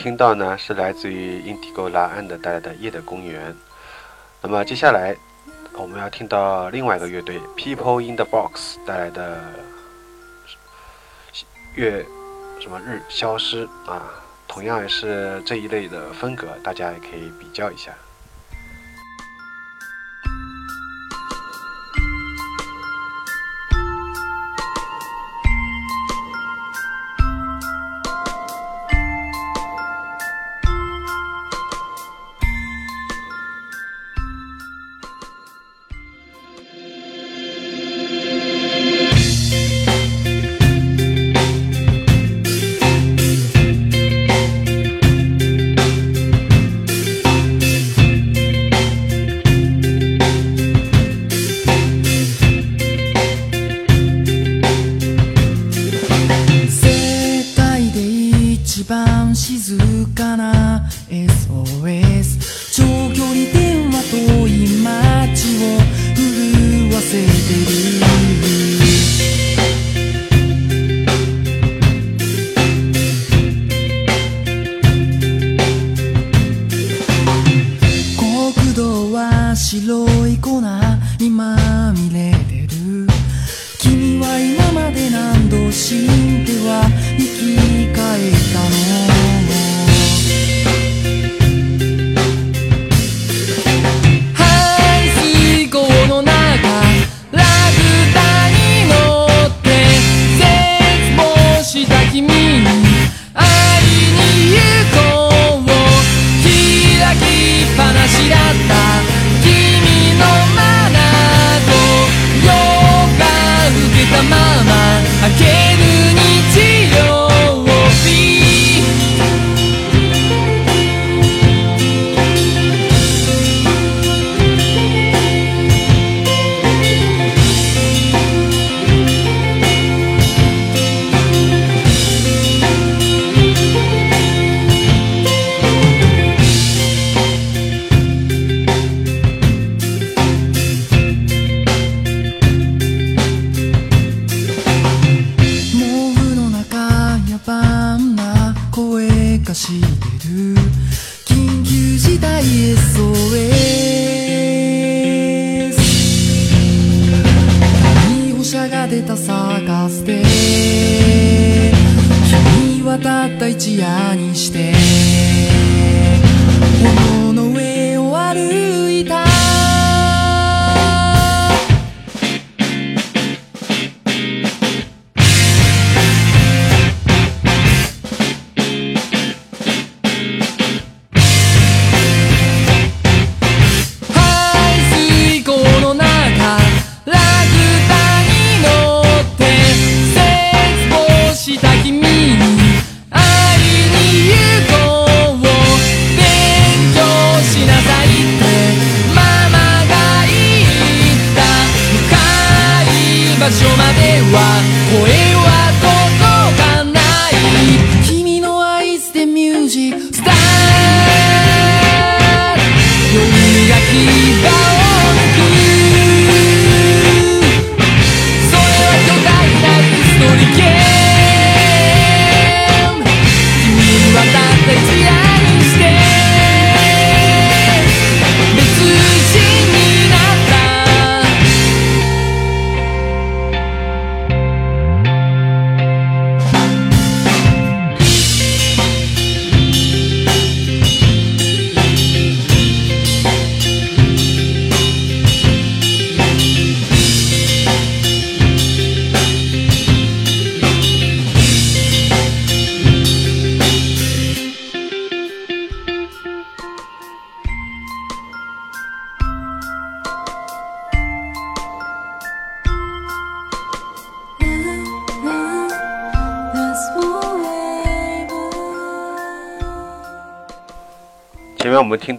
[0.00, 3.52] 听到呢是来自于 Indigo 拉安的带来的《夜的公园》。
[4.40, 5.14] 那么接下来
[5.74, 9.44] 我们要听到另外一个乐队 People in the Box 带来的
[11.74, 12.02] 月
[12.58, 14.08] 什么日消失啊，
[14.48, 17.92] 同样也是这一类的风格，大家也可以比较一下。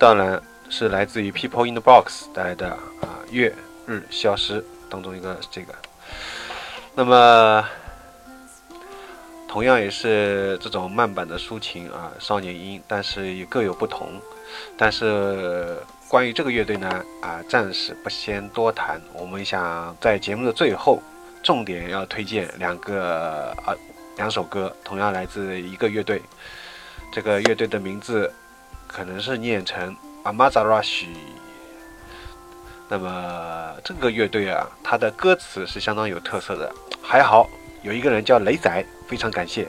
[0.02, 3.54] 当然是来自于 People in the Box 带来的啊月
[3.86, 5.76] 日消失当中一个这个，
[6.96, 7.64] 那么
[9.48, 14.20] 同样也是这种慢板的抒情啊少年音，但是也各有不同。
[14.76, 16.90] 但是关于这个乐队呢
[17.22, 21.00] 啊暂时不先多谈，我们想在节目的最后
[21.44, 23.78] 重点要推荐两个啊
[24.18, 26.20] 两首歌，同样来自一个乐队。
[27.14, 28.34] 这个乐队的名字
[28.92, 31.08] 可能是念成 Amazarashi。
[32.90, 36.72] 那么这个乐队啊，它的歌词是相当有特色的。
[37.02, 37.50] 还好
[37.82, 39.68] 有一个人叫雷仔，非常感谢。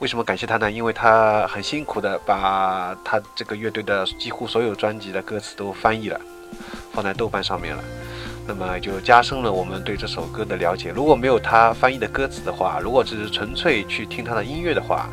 [0.00, 0.70] 为什么感谢他呢？
[0.70, 6.20] 因为他很辛苦的把他这个乐队的几乎所有专辑的歌词都翻译了，
[6.92, 7.84] 放在豆瓣上面了。
[8.46, 10.90] 那么就加深了我们对这首歌的了解。
[10.90, 15.08] 如果没有他翻译的歌词的话，如果只是纯粹去听他的音乐的话，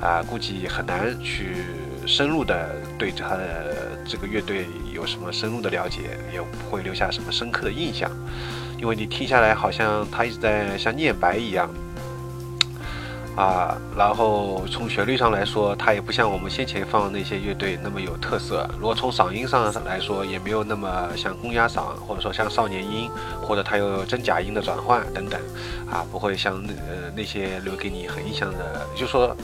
[0.00, 1.66] 啊，估计很难去
[2.06, 8.10] 深入的对他的这个乐队有什么深入的了解，也不会留下什么深刻的印象。
[8.78, 11.70] 因为你听下来，好像他一直在像念白一样。
[13.34, 18.68] 啊，然后从旋律上来说，它也不像我们先前放的那些乐队那么有特色。
[18.78, 23.10] 如果从嗓音上来说，也没有那么像公鸭嗓，或者说像少年音，
[23.40, 25.40] 或者它有真假音的转换等等，
[25.90, 28.86] 啊，不会像那呃那些留给你很印象的。
[28.94, 29.34] 就说，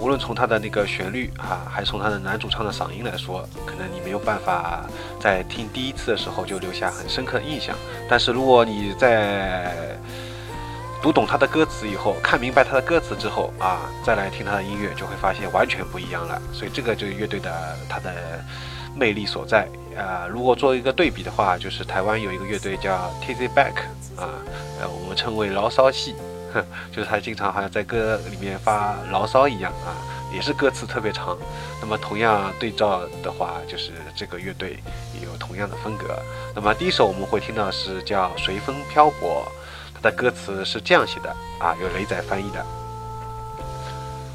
[0.00, 4.80] 无论从它的那个旋律啊，还是从它的男主唱的嗓音来说，可能你没有办法
[5.20, 7.76] 在听第一次的时候就留下很深刻的印象。
[8.08, 9.96] 但是如果你在
[11.02, 16.40] 读懂他的歌词以后，看明白他的歌词之后啊，再来听他的音乐，就会发现完全不一样了。
[16.50, 18.42] 所以这个就是乐队的它的
[18.96, 20.26] 魅力所在啊。
[20.26, 23.82] 如果做一个对比的话，就是台湾有一个乐队叫 Tizzy Back
[24.16, 24.32] 啊，
[24.80, 26.14] 呃，我们称为牢骚系，
[26.90, 29.94] 就是他经常好像在歌里面发牢骚一样啊，
[30.32, 31.36] 也是歌词特别长。
[31.80, 34.78] 那么同样对照的话，就是这个乐队
[35.14, 36.18] 也有同样的风格。
[36.54, 39.46] 那么第一首我们会听到是叫《随风漂泊》。
[40.02, 41.28] 的歌词是这样写的
[41.58, 42.64] 啊，由雷仔翻译的。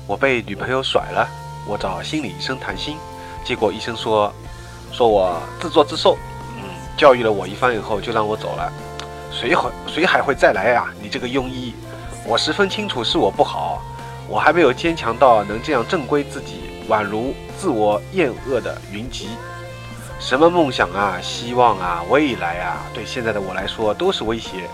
[0.06, 1.28] 我被女朋友甩了，
[1.68, 3.00] 我找心理医生谈心，
[3.44, 4.32] 结果医生说，
[4.92, 6.20] 说我自作自受，
[6.56, 8.72] 嗯，教育了我一番以后就让我走了。
[9.32, 10.86] 谁会谁还会再来呀？
[11.02, 11.74] 你这个庸医！
[12.28, 13.84] 我十分清楚是我不好，
[14.28, 19.30] 我还没有坚强到能这样正规自己，宛如自我厌恶的云集。
[20.20, 24.68] 什么梦想啊，希望啊，未来啊，对现在的我来说都是威胁。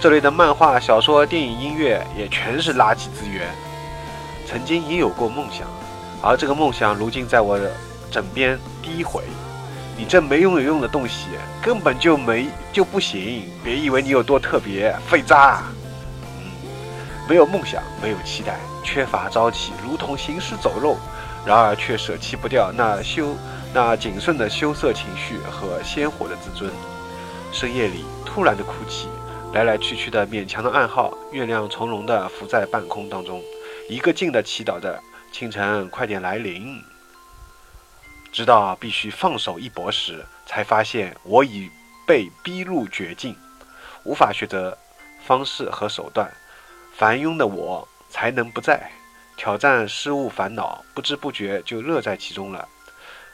[0.00, 3.48] 这类的漫画、小说、电影、音乐也全是垃圾资源。
[4.44, 5.68] 曾经也有过梦想，
[6.20, 7.70] 而这个梦想如今在我的
[8.10, 9.22] 枕边低回。
[9.96, 11.28] 你这没用有用的东西，
[11.62, 13.44] 根本就没就不行。
[13.62, 15.62] 别以为你有多特别，废渣。
[17.28, 20.96] 没有梦想，没有期待，缺乏朝气，如同行尸走肉。
[21.44, 23.36] 然而却舍弃不掉那羞
[23.72, 26.70] 那谨慎的羞涩情绪和鲜活的自尊。
[27.52, 29.08] 深夜里突然的哭泣。
[29.52, 33.40] 来来去去的勉强的暗号，月亮从容地浮在半空当中，
[33.88, 35.00] 一个劲地祈祷着
[35.32, 36.82] 清晨快点来临。
[38.32, 41.70] 直到必须放手一搏时，才发现我已
[42.06, 43.34] 被逼入绝境，
[44.04, 44.76] 无法选择
[45.24, 46.30] 方式和手段。
[46.96, 48.90] 烦庸的我才能不在
[49.36, 52.66] 挑战失误烦恼，不知不觉就乐在其中了。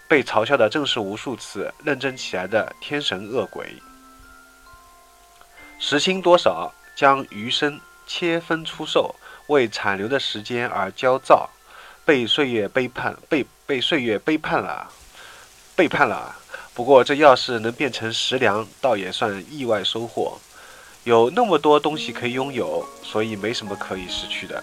[0.08, 3.72] 被嘲笑的正是无数次认真起来的天神恶鬼。
[5.78, 6.72] 时薪多少？
[6.94, 9.14] 将余生切分出售，
[9.46, 11.48] 为残留的时间而焦躁，
[12.04, 14.90] 被岁月背叛，被被岁月背叛了，
[15.74, 16.36] 背叛了。
[16.74, 20.38] 不过这要是能变成食粮，倒也算意外收获。
[21.04, 24.62] 有那么多东西可以拥有，所以没什么可以失去的。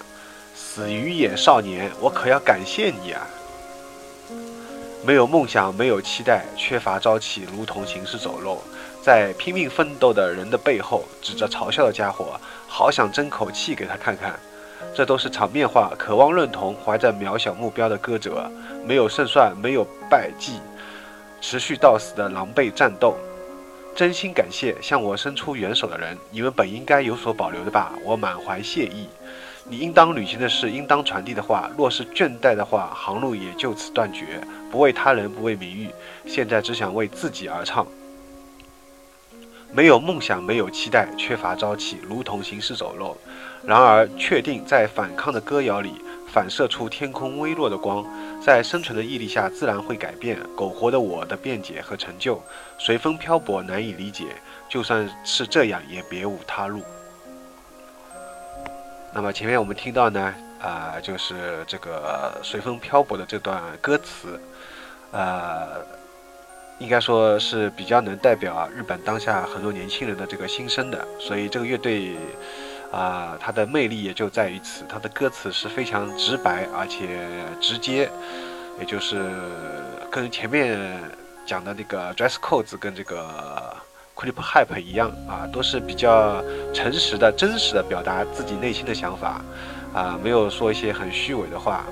[0.56, 3.28] 死鱼眼少年，我可要感谢你啊！
[5.06, 8.64] 没有梦想，没有期待，缺乏朝气，如同行尸走肉。
[9.02, 14.40] 在拼命奋斗的人的背后，指着嘲笑的家伙，好想争口气给他看看。
[14.96, 18.50] 这都是场面话，渴望认同，怀着渺小目标的歌者，
[18.86, 20.62] 没有胜算，没有败绩，
[21.42, 23.18] 持续到死的狼狈战斗。
[23.96, 27.92] 真心感谢向我伸出援手的人，你们本应该有所保留的吧？
[28.04, 29.10] 我满怀谢意。
[29.66, 34.42] 你应当履行的事，应当传递的话，若是倦怠的话，航路也就此断绝。
[34.72, 35.90] 不为他人，不为名誉，
[36.26, 37.86] 现在只想为自己而唱。
[39.72, 43.18] 没有梦想，没有期待，缺乏朝气，如同行尸走肉。
[43.64, 45.94] 然而，确定在反抗的歌谣里
[46.32, 48.04] 反射出天空微弱的光，
[48.50, 50.36] 在生存的毅力下自然会改变。
[50.56, 52.42] 苟活的我的辩解和成就，
[52.80, 54.26] 随风漂泊，难以理解。
[54.68, 56.82] 就算是这样，也别无他路。
[59.14, 64.42] 那么前面我们听到呢，啊，就是这个随风漂泊的这段歌词，
[65.12, 65.86] 呃。
[66.80, 72.16] 应该说是比较能代表日本当下很多年轻人的这个心声的，所以这个乐队
[72.92, 77.20] 啊，它的魅力也就在于此，它的歌词是非常直白而且
[77.62, 78.10] 直接，
[78.80, 79.24] 也就是
[80.10, 80.80] 跟前面
[81.46, 83.78] 讲的那个 Dress Codes 跟这个
[84.16, 86.44] Clip Hype 一样啊，都是比较
[86.74, 89.42] 诚实的、真实的表达自己内心的想法
[89.92, 91.84] 啊、没有说一些很虚伪的话，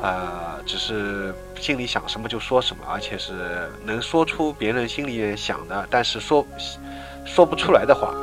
[0.00, 6.46] 啊、只是心里想什么就说什么，而且是能说出别人心里面想的，但是说
[7.24, 8.14] 说不出来的话，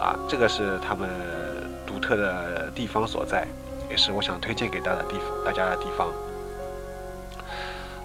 [0.00, 1.08] 啊，这个是他们
[1.96, 3.48] 独特的地方所在，
[3.88, 6.08] 也是我想推荐给大家的地方，大家的地方。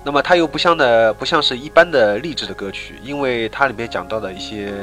[0.01, 4.73] 那么它又不像的，不像是一般的励志的歌曲，因为它里面讲到的一些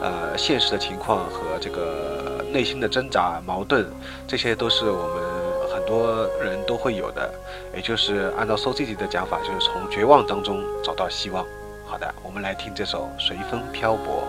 [0.00, 3.86] 呃现实的情况和这个内心的挣扎、矛盾，
[4.26, 7.30] 这些都是我们很多人都会有的。
[7.74, 11.44] 也就是按照 So City 的讲法，就是从绝望当中找到希望。
[11.84, 14.24] 好的，我们来听这首《随风漂泊》，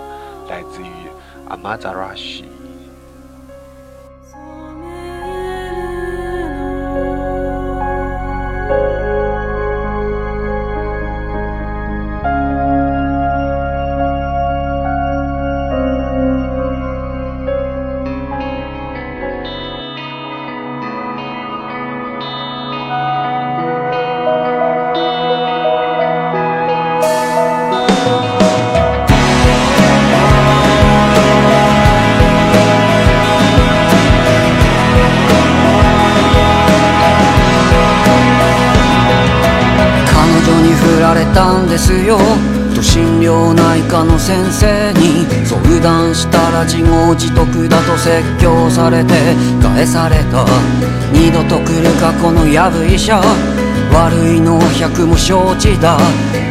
[0.50, 0.92] 来自于
[1.50, 2.57] Amazarashi。
[41.38, 42.18] ったんですよ。
[42.74, 49.14] と心療内科の先生に相談したら自業自得だと説教されて
[49.62, 50.46] 返された。
[51.14, 53.22] 二度と来るかこのヤブ医者。
[53.94, 55.98] 悪いの百も承知だ。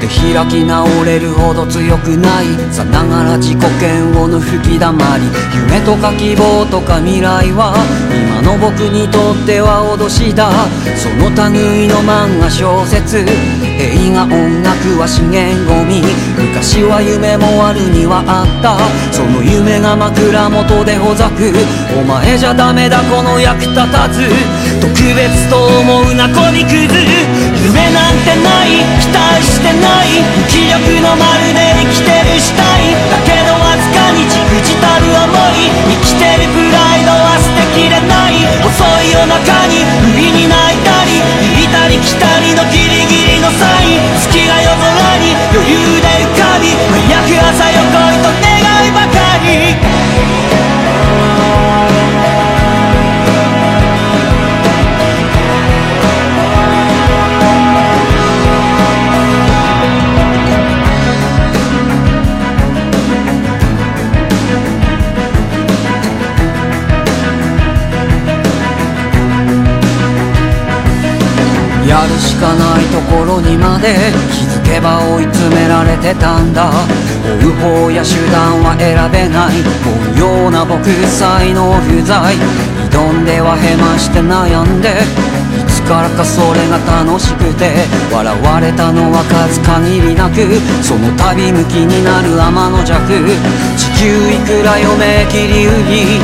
[0.07, 2.47] で開き直れるほど強くない。
[2.73, 5.25] さながら自己嫌悪の吹きだまり。
[5.69, 7.75] 夢とか希望とか未来は
[8.11, 10.51] 今の僕にとっては脅しだ。
[10.97, 13.27] その類の漫画小説。
[13.79, 16.03] 映画音楽は資源ゴミ。
[16.39, 18.79] 昔は夢もあるにはあった。
[19.13, 21.53] その夢が枕元でほざく。
[21.99, 24.23] お前じゃダメだこの役立たず。
[24.97, 30.25] 特別と思うなこびくず夢なんてない期待してない。
[30.41, 35.69] 無気力のまるで生きてる死体だけどわずかにじくじたる思い。
[36.01, 38.41] 生きてるプライドは捨てきれない。
[38.65, 39.13] 遅い。
[39.13, 40.81] 夜中に不意に泣い。
[40.81, 48.25] たり行ったり来たりのギリギリのサイン月が夜空に余裕で浮かび早く朝よ来い。
[48.25, 48.97] と願い。
[48.97, 49.77] ばかり
[72.37, 73.95] やるしかないところにまで
[74.31, 76.71] 気づけば追い詰められてたんだ。
[77.43, 79.65] 追う方や手段は選べない。
[80.15, 82.37] 凡庸な僕才能不在。
[82.91, 84.89] 挑んではへまして悩んで。
[85.57, 87.73] いつからかそれが楽しくて。
[88.13, 90.61] 笑われたのは数限りなく。
[90.83, 93.01] その度向きになる天の弱。
[93.77, 96.21] 地球いくら読め切り売り。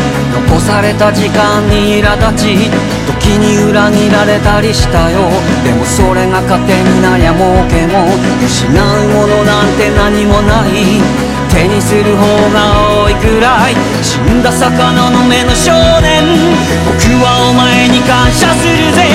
[0.49, 3.02] 残された時間に苛立ち。
[3.23, 5.31] 時に裏切られたりしたよ。
[5.63, 8.11] でもそれが糧になりゃ儲けも。
[8.43, 8.75] 失う
[9.15, 10.99] ものなんて何もない。
[11.47, 13.79] 手にする方が多いくらい。
[14.03, 15.71] 死んだ魚の目の少
[16.03, 16.27] 年。
[16.83, 19.07] 僕はお前に感謝するぜ。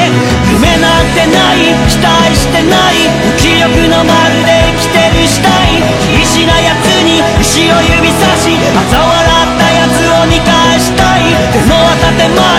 [0.55, 1.75] 夢なんてない。
[1.91, 3.11] 期待してない。
[3.27, 5.83] 無気力のまるで生きてる死体。
[6.15, 8.55] 必死な奴に後ろ指差し。
[8.55, 11.35] 嘲笑った奴を見返したい。
[11.51, 12.56] 手の当た手前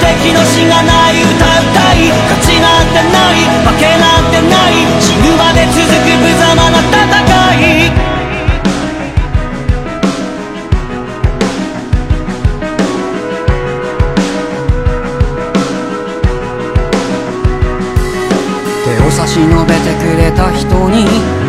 [0.00, 6.92] 的のしがない歌うたい勝ちなんてない負けなんてない死ぬまで続く無様な戦
[7.88, 8.02] い。
[18.84, 21.41] 手を差し伸べてくれた人に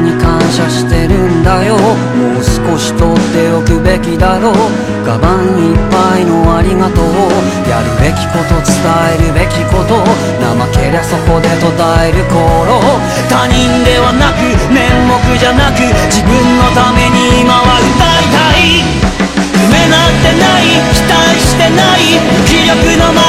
[0.00, 1.76] に感謝してるんだよ。
[1.76, 4.54] もう少し取っておくべきだろう。
[5.04, 7.06] カバンいっぱいのありがとう。
[7.68, 8.74] やるべきこと伝
[9.14, 10.02] えるべきこと。
[10.40, 12.80] 怠けりゃそこで途絶える頃。
[13.28, 14.42] 他人ではなく
[14.72, 15.80] 面目じゃなく
[16.10, 18.84] 自分のために今は歌いたい。
[19.58, 22.20] 夢なんてない期待してない。
[22.46, 23.22] 気力のま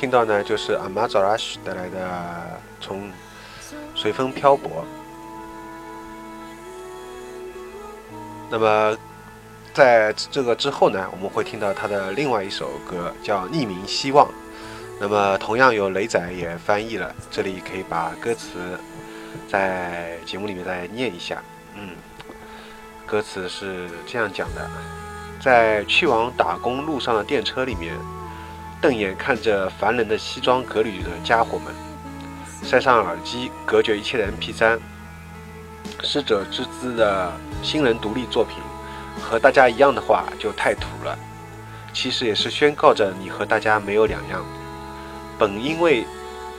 [0.00, 1.98] 听到呢，就是阿玛扎拉什带来的
[2.82, 3.12] 《从
[3.94, 4.70] 随风漂泊》。
[8.50, 8.96] 那么
[9.74, 14.26] 在这个之后呢，我们会听到他的另外一首歌，叫《匿名希望》。
[14.98, 18.80] 那么同样有雷仔也翻译了，这里可以把歌词
[19.50, 21.42] 在节目里面再念一下。
[21.74, 21.90] 嗯，
[23.04, 24.70] 歌词是这样讲的：
[25.42, 27.94] 在去往打工路上的电车里面。
[28.80, 31.74] 瞪眼看着烦人的西装革履的家伙们，
[32.62, 34.78] 塞上耳机，隔绝一切的 MP3，
[36.02, 37.30] 师者之姿的
[37.62, 38.56] 新人独立作品，
[39.20, 41.18] 和大家一样的话就太土了。
[41.92, 44.42] 其实也是宣告着你和大家没有两样。
[45.38, 46.06] 本因为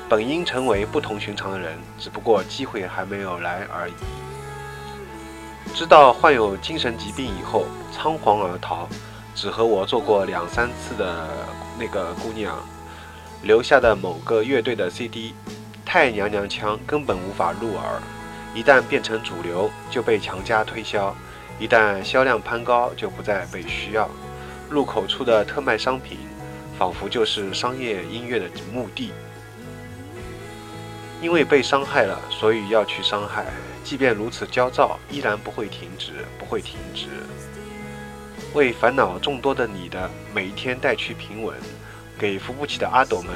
[0.08, 3.94] 本应成为不同寻常的人，只不过机会还没有来而已。
[5.74, 8.88] 知道患有精神疾病以后，仓皇而逃。
[9.34, 11.26] 只和我做过两三次的
[11.82, 12.64] 那个姑娘
[13.42, 15.34] 留下的某个乐队的 CD，
[15.84, 18.00] 太娘娘腔，根本无法入耳。
[18.54, 21.12] 一旦变成主流，就被强加推销；
[21.60, 24.08] 一旦销量攀高，就不再被需要。
[24.70, 26.20] 入口处的特卖商品，
[26.78, 29.12] 仿佛就是商业音乐的目的。
[31.20, 33.48] 因为被伤害了，所以要去伤害。
[33.84, 37.08] 即便如此焦躁，依然不会停止，不会停止。
[38.54, 41.56] 为烦恼众多的你的每一天带去平稳，
[42.20, 43.34] 给扶不起的阿斗们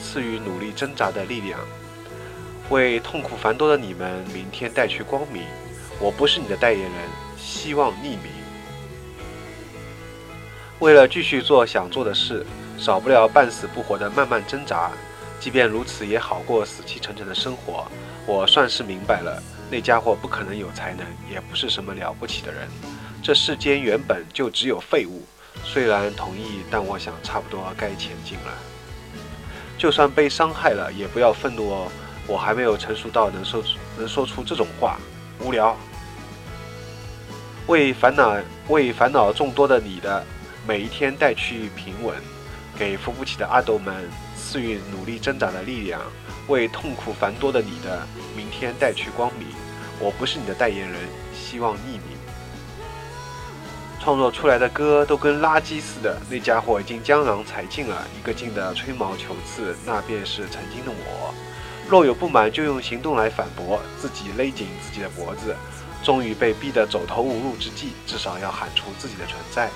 [0.00, 1.58] 赐予努力挣扎的力量，
[2.70, 5.42] 为痛苦繁多的你们明天带去光明。
[5.98, 6.92] 我不是你的代言人，
[7.36, 8.30] 希望匿名。
[10.78, 12.46] 为了继续做想做的事，
[12.78, 14.92] 少不了半死不活的慢慢挣扎。
[15.40, 17.84] 即便如此，也好过死气沉沉的生活。
[18.26, 22.68] 我算是明白了，那家伙不可能有才能，也不是什么了不起的人。
[23.22, 25.22] 这世间原本就只有废物，
[25.62, 28.52] 虽然同意，但我想差不多该前进了。
[29.78, 31.92] 就算被伤害了，也不要愤怒哦，
[32.26, 33.62] 我还没有成熟到能说
[33.96, 34.98] 能说出这种话。
[35.38, 35.76] 无聊。
[37.68, 38.36] 为烦恼
[38.68, 40.24] 为烦恼众多的你的
[40.66, 42.16] 每一天带去平稳，
[42.76, 46.00] 给扶不起的阿斗们赐予努力挣扎的力量，
[46.48, 48.04] 为痛苦繁多的你的
[48.36, 49.46] 明天带去光明。
[50.00, 51.00] 我不是你的代言人，
[51.32, 52.11] 希望匿名。
[54.02, 61.32] 创作出来的歌都跟垃圾似的，那家伙已经江郎才尽了，一个劲的吹毛求疵，那便是曾经的我。
[61.88, 65.54] 若有不满，就用行动来反驳，自己勒紧自己的脖子。
[66.02, 69.70] 终于被逼得走投无路之际，至少要喊出自己的存在。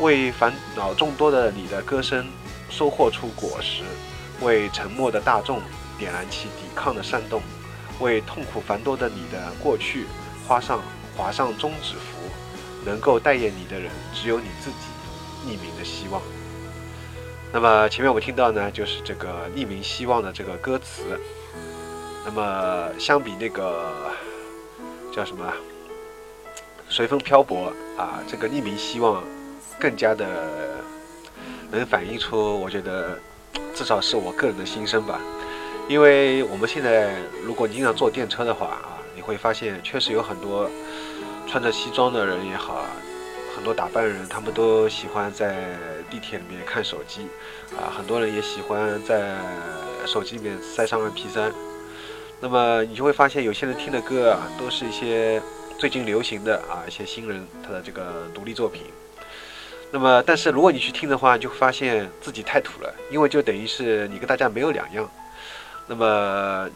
[0.00, 2.26] 为烦恼众多的你的歌声
[2.68, 3.84] 收获出果实，
[4.40, 5.62] 为沉默的大众
[5.96, 7.40] 点燃起抵抗的煽动，
[8.00, 10.06] 为痛苦繁多的你的过去
[10.48, 10.82] 画上
[11.16, 12.19] 划上终止符。
[12.84, 14.76] 能够代言你的人，只有你自己。
[15.46, 16.20] 匿名的希望。
[17.50, 21.18] 那么前面我们听到呢，就是这个匿名希望的这个歌词。
[22.26, 23.90] 那么相比那个
[25.10, 25.50] 叫什么
[26.90, 29.24] 随风漂泊啊，这个匿名希望
[29.78, 30.26] 更加的
[31.70, 33.18] 能反映出，我觉得
[33.74, 35.18] 至少是我个人的心声吧。
[35.88, 40.70] 因为我们现在如果经常坐电车的话啊，你会发现确实有很多。
[41.50, 42.86] 穿着西装的人也好，
[43.56, 45.56] 很多打扮人，他们都喜欢在
[46.08, 47.26] 地铁里面看手机，
[47.76, 49.36] 啊，很多人也喜欢在
[50.06, 51.50] 手机里面塞上 MP3。
[52.40, 55.42] 那么你就会发现，有些人听的歌啊，都是一些
[55.76, 58.84] 最近流行的啊，一些新人他的这个独立作品。
[59.90, 65.10] 那么，但是如果你去听的话，就会发现自己太土了，因为就等于是你跟大家没有两样。
[65.88, 66.70] 那么，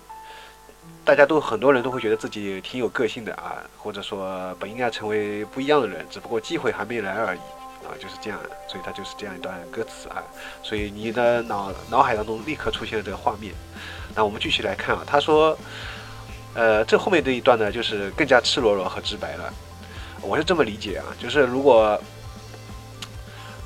[1.05, 7.39] 大家都很多人都会觉得自己挺有个性的啊，或者说本应该成为不一样的人，只不过机会还没来而已
[7.85, 8.40] 啊，就是这样。
[8.66, 10.22] 所以它就是这样一段歌词啊，
[10.62, 13.52] 所以你的脑脑海当中立刻出现了这个画面。
[14.14, 15.56] 那我们继续来看啊，他说，
[16.55, 19.52] 呃，这后面这一段呢，就是更加赤裸裸和直白了。
[20.22, 22.01] 我是这么理解啊，就是如果。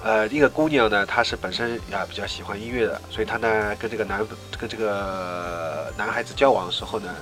[0.03, 4.25] 呃，一个姑娘呢，她是本身啊比较喜欢音乐的，所以她呢跟这个男
[4.59, 7.12] 跟这个男孩子交往的时候呢，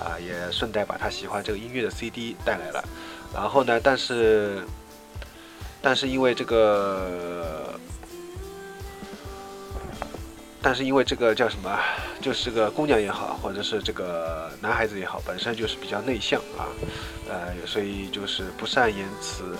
[0.00, 2.84] 啊也顺带把她喜欢这个音乐的 CD 带来了。
[3.32, 4.64] 然后呢，但是
[5.80, 7.78] 但是因为这个，
[10.60, 11.78] 但是因为这个叫什么，
[12.20, 16.66] 就是个姑娘也好，或者是这个男孩子也好，本身就是比较内向啊，
[17.28, 19.56] 呃，所以就是不善言辞。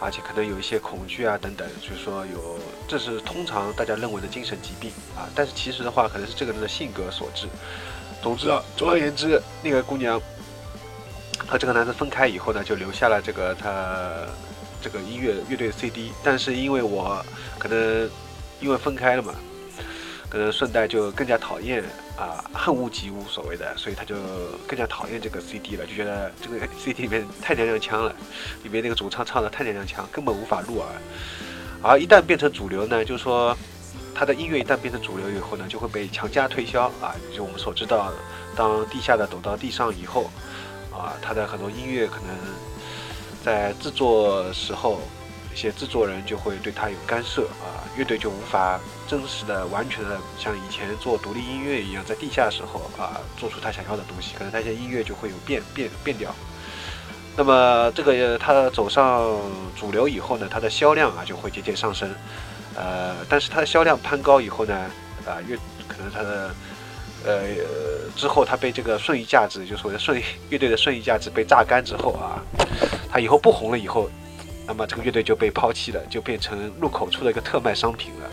[0.00, 5.28] 而且可能有一些恐惧啊等等，就是说有，这是通常大家认为的精神疾病啊。
[5.34, 7.46] 但是其实的话，可能是这个人的性格所致。
[8.22, 10.20] 总之啊，总而言之，那个姑娘
[11.46, 14.26] 和这个男的分开以后呢，就留下了这个他
[14.82, 16.12] 这个音乐乐队 CD。
[16.22, 17.24] 但是因为我
[17.58, 18.10] 可能
[18.60, 19.34] 因为分开了嘛，
[20.36, 21.82] 可能顺带就更加讨厌。
[22.18, 24.14] 啊，恨屋及无所谓的，所以他就
[24.66, 28.14] 更加讨厌这个 CD 了，就觉得这个 CD 里面太娘娘腔了，
[28.62, 30.88] 里面那个主唱唱的太娘娘腔，根本无法入耳。
[31.82, 33.56] 而一旦变成主流呢，就是说
[34.14, 37.14] 他的音乐一旦变成主流以后呢，就会被强加推销啊。
[37.34, 38.12] 就我们所知道，
[38.54, 40.30] 当地下的抖到地上以后，
[40.92, 42.34] 啊，他的很多音乐可能
[43.42, 45.00] 在制作时候。
[45.56, 48.78] 一些制作人就会对他有干涉啊，乐队就无法
[49.08, 56.30] 真实的、完全的像以前做独立音乐一样，在地下的时候啊，做出他想要的东西，可能那些音乐就会有变变变掉。
[57.38, 59.34] 那么这个他走上
[59.74, 62.14] 主流以后呢，他的销量啊就会节节上升，
[62.74, 64.74] 呃，但是他的销量攀高以后呢，
[65.24, 65.56] 啊乐
[65.88, 66.54] 可能他的
[67.24, 67.40] 呃
[68.14, 70.14] 之后他被这个剩余价值，就所谓的剩
[70.50, 72.44] 乐队的剩余价值被榨干之后啊，
[73.10, 74.10] 他以后不红了以后。
[74.66, 78.28] 那么这个乐队就被抛弃了，就变成入口处的一个特卖商品了。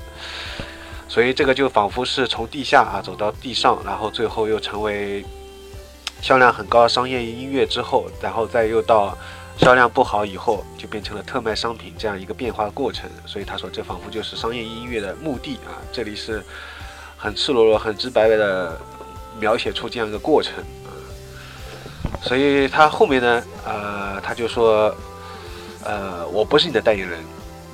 [1.07, 5.23] 所以这个就仿佛是从地下啊走到地上，然后最后又成为
[6.21, 9.15] 销量很高的商业音乐之后，然后再又到
[9.57, 13.07] 销量不好以后，就变成了特卖商品这样一个变化过程。
[13.27, 15.77] 所以他说，这仿佛就是商业音乐的目的啊。
[15.91, 16.43] 这里是
[17.15, 18.81] 很赤裸裸、很直白的
[19.39, 20.55] 描写出这样一个过程
[20.85, 20.89] 啊。
[22.23, 24.95] 所以他后面呢，呃，他就说。
[25.85, 27.19] 呃，我不是你的代言人，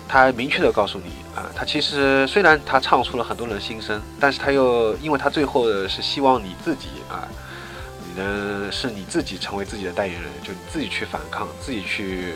[0.07, 7.27] 他明确的告诉你啊，他其实虽然他唱出了很多人心声，但是他又因为他最后是希望你自己啊，
[8.07, 12.33] 你能是你自己成为自己的代言人，就你自己去反抗，自己去。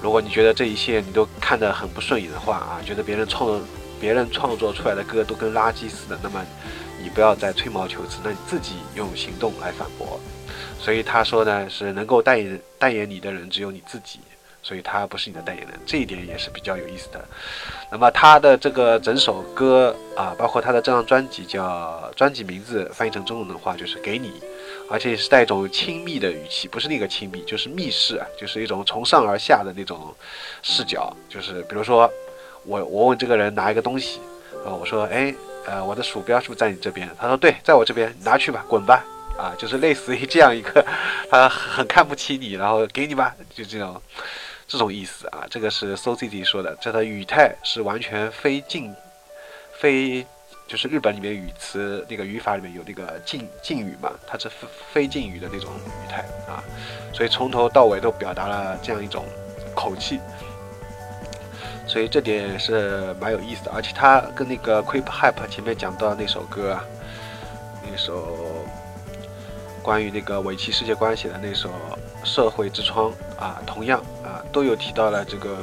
[0.00, 3.60] 如果你觉得这一切你都看得很不顺眼的话啊，觉得别人创
[4.00, 6.40] 别人创作出来的歌都跟垃圾似的，那么
[7.02, 10.20] 你不要再吹毛求疵，那你自己用行动来反驳。
[10.80, 14.20] 所以他说呢，是能够代言代言你的人只有你自己。
[14.62, 17.24] 所以他不是你的代言人，这一点也是比较有意思的。
[17.90, 24.32] 那么他的这个整首歌啊，包括他的这张专辑叫专辑名字翻译成中文的话就是给你，
[24.90, 30.14] 而且是带一种亲密的语气，不是那个亲密，就是密室啊，就是一种从上而下的那种
[30.62, 31.16] 视角。
[31.30, 32.10] 就是比如说
[32.64, 34.20] 我我问这个人拿一个东西，
[34.66, 35.34] 呃，我说哎
[35.66, 37.08] 呃我的鼠标是不是在你这边？
[37.18, 39.02] 他说对，在我这边，拿去吧，滚吧，
[39.38, 40.84] 啊，就是类似于这样一个，
[41.30, 44.02] 他很看不起你，然后给你吧，就这种。
[44.68, 48.94] 这种意思啊，这个是 So Z Z 说的，这的语态是完全非敬，
[49.72, 50.26] 非
[50.66, 56.62] 就是日本里面语词那个语法里面有那个敬敬语嘛，它是非非敬语的那种语态啊，
[57.14, 59.24] 所以从头到尾都表达了这样一种
[59.74, 60.20] 口气，
[61.86, 66.78] 所以这点是蛮有意思的，而且他跟那个 Creep Hype 前面讲到那首歌，
[67.90, 68.36] 那首
[69.82, 71.70] 关于那个尾崎世界观写的那首。
[72.24, 75.56] 社会之窗啊，同样啊，都有提到了这个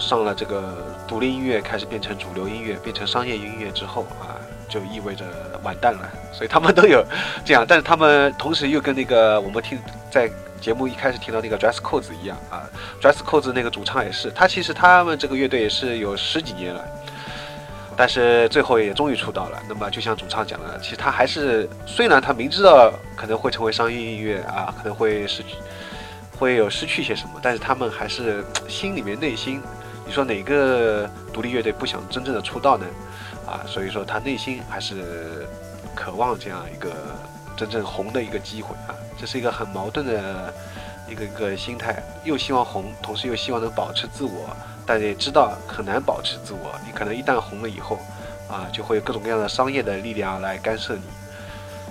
[0.00, 0.74] 上了这个
[1.06, 4.40] 独立音乐开始变成主流音乐，变成商业音乐之后啊，
[4.70, 5.24] 就意味着
[5.62, 6.10] 完蛋了。
[6.32, 7.04] 所以他们都有
[7.44, 9.78] 这样，但是他们同时又跟那个我们听
[10.10, 10.28] 在
[10.60, 12.64] 节目一开始听到那个 Dress Codes 一样啊
[13.02, 16.82] ，Dress Codes 那个主唱也是，他其实他们这个乐队也是有十几年了。
[18.00, 19.62] 但是最后也终于出道了。
[19.68, 25.48] 那么就像主唱讲的，其实他还是虽然他明知道可能会成为商业音乐啊，可能会失去
[26.38, 29.60] 会有失去些什么，但是他们还是心里面内心，
[30.06, 32.86] 你说哪个独立乐队不想真正的出道呢？
[33.46, 35.46] 啊，所以说他内心还是
[35.94, 36.90] 渴望这样一个
[37.54, 40.54] 真正红的一个机会啊，这是一个很矛盾的
[41.06, 44.56] 一个一个心态，又希望红，同时又希望能保持自我，
[44.90, 47.96] 但也知道很难保持自我，你可能一旦红了以后，
[48.48, 51.02] 啊，就会有各种各样的商业的力量来干涉你。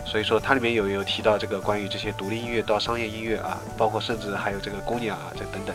[0.06, 5.74] 所以说，它里面有有提到这个关于这些独立音乐到商业音乐啊，包括甚至还有这个姑娘啊，这等等。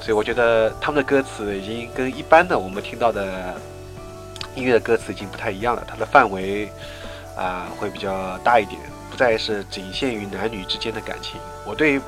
[0.00, 3.54] 所以我觉得他们的歌词已经跟一般的我们听到的
[4.56, 6.68] 音乐的歌词已经不太一样了，它的范围
[7.36, 11.40] 啊会比较大一点，不再是仅限于男女之间的感情。
[11.64, 12.00] 我对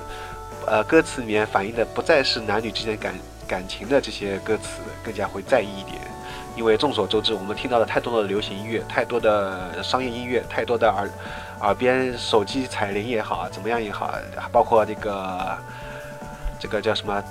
[0.66, 3.14] 呃歌词里面反映的不再是男女之间的感
[3.48, 5.96] 感情的这些歌词，更加会在意一点。
[6.54, 11.08] 因为众所周知，我们听到了太多的流行音乐，太多的商业音乐，太多的耳
[11.60, 14.12] 耳边手机彩铃也好啊，怎么样也好，
[14.52, 15.58] 包括这个
[16.60, 17.22] 这个叫什么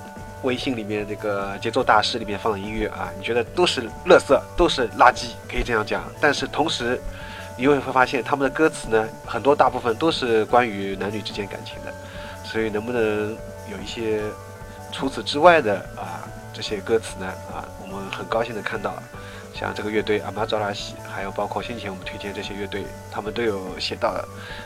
[0.42, 6.02] 微信里面这个节奏大师里面放的音乐啊，你觉得都是垃圾，都是垃圾，可以这样讲。
[6.20, 6.98] 但是同时，
[7.56, 11.92] 你又会发现他们的歌词呢，很多大部分都是关于男女之间感情的。
[12.44, 13.36] 所以能不能
[13.70, 14.22] 有一些
[14.92, 17.26] 除此之外的啊这些歌词呢？
[17.52, 18.94] 啊，我们很高兴的看到。
[19.54, 24.14] 像这个乐队阿玛扎拉西，还有包括先前我们推荐这些乐队，他们都有写到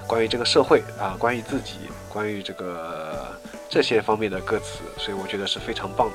[0.06, 3.26] 关于这个社会啊，关于自己，关于这个
[3.70, 6.14] 这些方面的歌词，所以我觉得是非常棒的。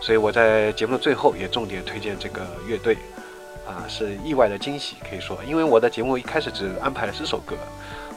[0.00, 2.96] 所以我在节目的最后也重点推荐这个乐队，
[3.66, 7.54] 啊，是意外的惊喜，可以说，因为我的节目一开始只安排了十首歌，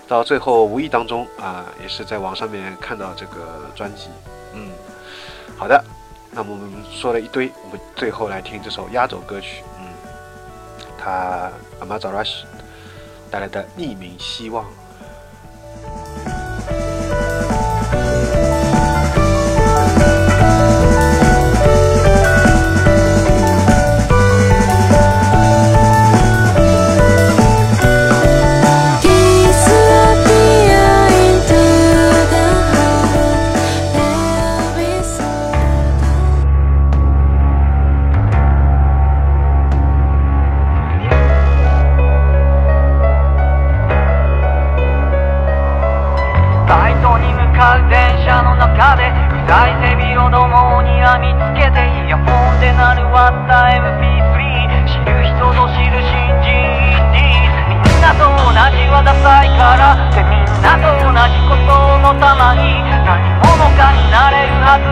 [0.08, 4.08] 到最后无意当中啊，也是在网上面看到这个专辑，
[5.60, 5.84] 好的，
[6.32, 9.62] 那么我们说了一堆，我们最后来听这首压轴歌曲。
[9.78, 9.86] 嗯
[10.98, 12.46] 他阿玛扎拉什
[13.30, 14.66] 带来的匿名希望。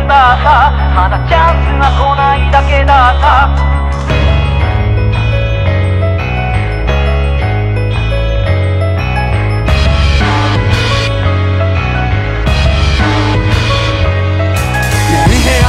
[0.08, 3.78] だったまだチャンスが来ないだけだった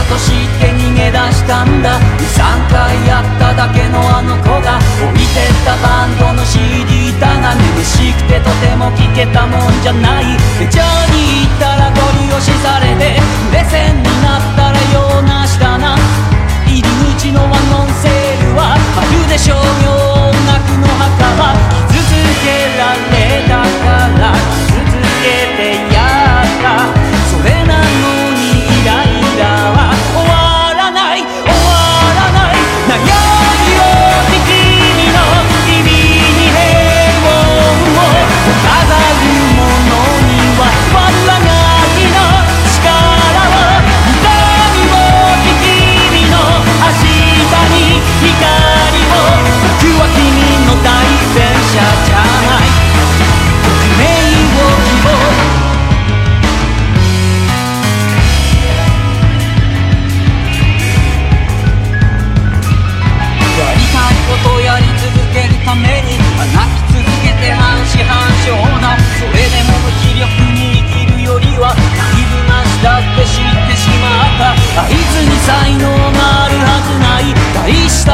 [0.09, 2.01] として逃げ出したんだ。
[2.01, 10.25] 23回やっただけのあの子が置いてったバンドの CD だが苦しくてとても聴けたもんじゃない。
[10.59, 11.98] メジャーに行ったら
[12.41, 13.21] 視されて
[13.53, 15.97] 目線になったら用なしだな。
[16.67, 16.83] 入り
[17.17, 17.55] 口のワゴ
[17.85, 18.13] ンセー
[18.51, 21.55] ルは春で商業音楽の墓は
[21.91, 22.47] 傷つけ
[22.79, 23.87] られたか
[24.21, 24.31] ら
[24.71, 25.61] 傷つけて
[25.93, 25.99] や
[26.43, 26.67] った。
[27.27, 27.78] それな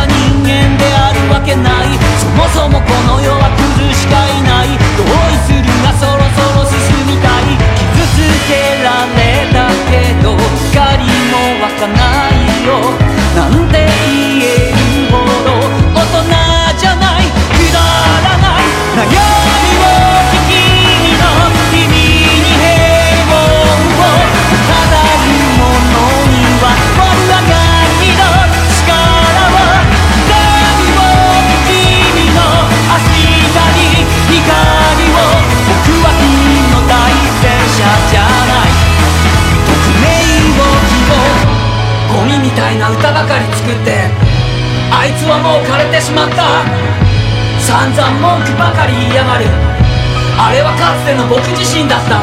[0.02, 1.94] 人間であるわけない。
[2.18, 4.74] そもそもこの世は崩しかいない。
[4.98, 6.74] 同意するがそろそろ進
[7.06, 7.54] みたい。
[7.94, 9.92] 傷つけられたけ
[10.22, 10.34] ど
[10.72, 12.23] 光も湧かない
[34.44, 36.28] 僕は君
[36.72, 38.76] の代表者じゃない。
[39.68, 44.10] 僕メインボーキーをゴミみたいな歌ばかり作って
[44.90, 46.64] あいつはもう枯れてしまった。
[47.58, 49.46] 散々文句ばかり言いやがる。
[50.36, 52.20] あれはかつての僕自身だった。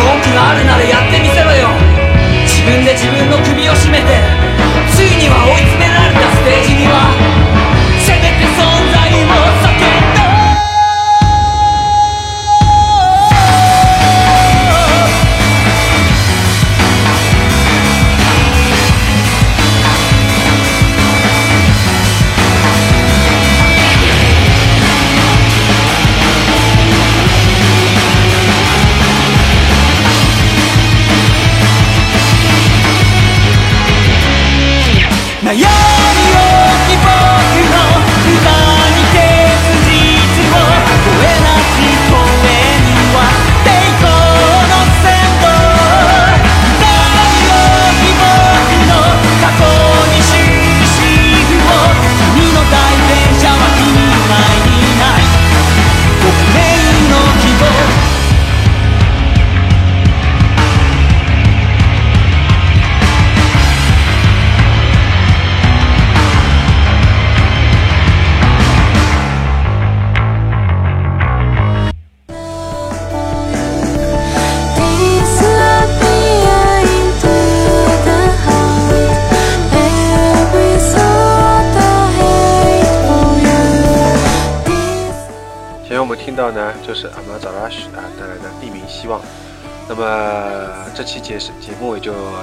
[0.00, 1.68] 文句があるならやってみせろよ。
[2.46, 4.06] 自分で自分の首を絞めて
[4.88, 7.39] ついには追い詰められたステージには。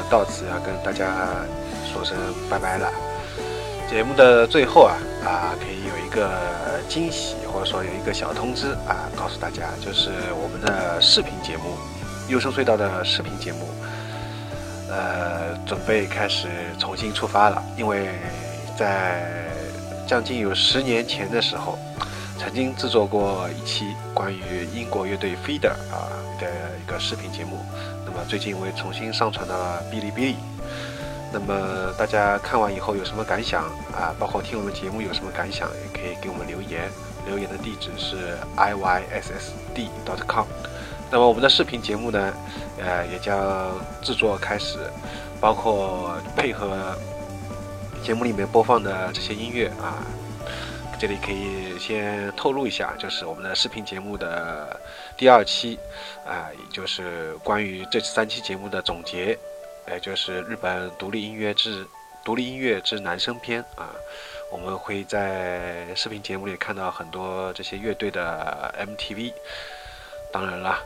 [0.10, 1.46] 到此要跟大家
[1.92, 2.18] 说声
[2.50, 2.92] 拜拜了。
[3.90, 6.30] 节目的最后啊啊，可以有一个
[6.90, 11.78] 惊喜，或者说有一个小通知啊，告诉大家，就是我们的视频节目
[12.32, 13.70] 《优声隧道》的视频节目，
[14.90, 16.48] 呃，准备开始
[16.78, 17.64] 重新出发了。
[17.78, 18.10] 因为
[18.78, 19.26] 在
[20.06, 21.80] 将近有十年前的时候，
[22.38, 26.12] 曾经制作过一期关于英国乐队 FEDER 啊
[26.42, 26.48] 的
[26.84, 27.66] 一个视频节目，
[28.26, 30.36] 最近我也重新上传到了哔哩哔哩。
[31.32, 33.64] 那么大家看完以后有什么感想
[33.94, 34.16] 啊？
[34.18, 36.90] 包括听我们节目有什么感想，也可以给我们留言。
[37.28, 40.46] 留言的地址是 i y s s d dot com。
[41.12, 42.34] 那么我们的视频节目呢，
[42.80, 43.38] 呃，也将
[44.02, 44.78] 制作开始，
[45.42, 46.96] 包括配合
[48.02, 50.00] 节目里面播放的这些音乐啊，
[51.00, 54.80] 这里可以先透露一下，就是我们的视频节目的
[55.16, 55.78] 第二期
[56.26, 59.38] 啊，也就是关于这三期节目的总结，
[59.88, 61.86] 也就是日本独立音乐之
[62.26, 63.94] 独立音乐之男生篇啊，
[64.52, 69.32] 我们会在视频节目里看到很多这些乐队的 MTV。
[70.34, 70.80] 当然啦，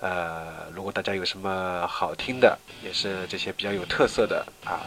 [0.00, 4.86] 呃，如果大家有什么好听的，也是这些比较有特色的啊，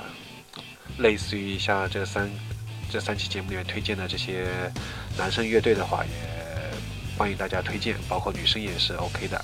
[0.97, 2.31] 类似于像这三
[2.91, 4.45] 这三期节目里面推荐的这些
[5.17, 6.11] 男生乐队的话，也
[7.17, 9.41] 欢迎大家推荐，包括女生也是 OK 的。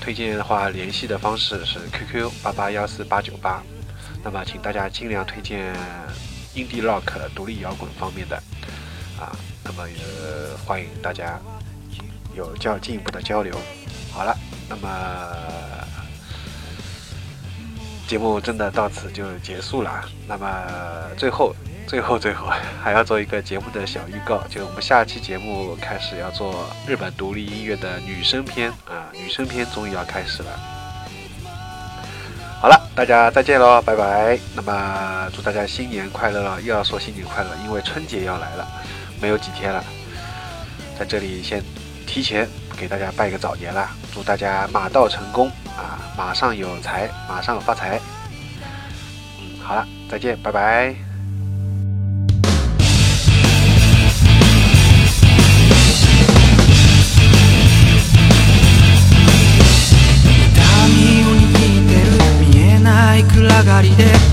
[0.00, 3.60] 推荐的话，联系的方式是 QQ 八八幺四八九八。
[4.22, 5.74] 那么，请大家尽量推荐
[6.54, 7.02] indie rock
[7.34, 8.36] 独立摇滚方面的
[9.18, 9.34] 啊。
[9.64, 11.40] 那么，呃，欢迎大家
[12.36, 13.52] 有较进一步的交流。
[14.12, 14.36] 好了，
[14.68, 14.88] 那么
[18.06, 20.08] 节目真的到此就结束了。
[20.28, 20.46] 那么
[21.16, 21.52] 最后，
[21.86, 22.48] 最后， 最后
[22.82, 30.50] 还要做一个节目的小预告，就是我们下期节目开始要做日本独立音乐的女生篇啊，女生篇终于要开始了。
[32.60, 34.38] 好了，大家再见喽，拜拜。
[34.54, 38.66] 那么祝大家新年快乐了，又要说新年快乐，因为春节要来了，
[39.20, 39.84] 没有几天了，
[40.98, 41.62] 在这里先
[42.06, 48.00] 提前给大家拜个早年啦，祝大家马到成功啊，马上有财，马上发财。
[49.40, 51.11] 嗯，好了，再见，拜拜。
[63.82, 64.31] 痛み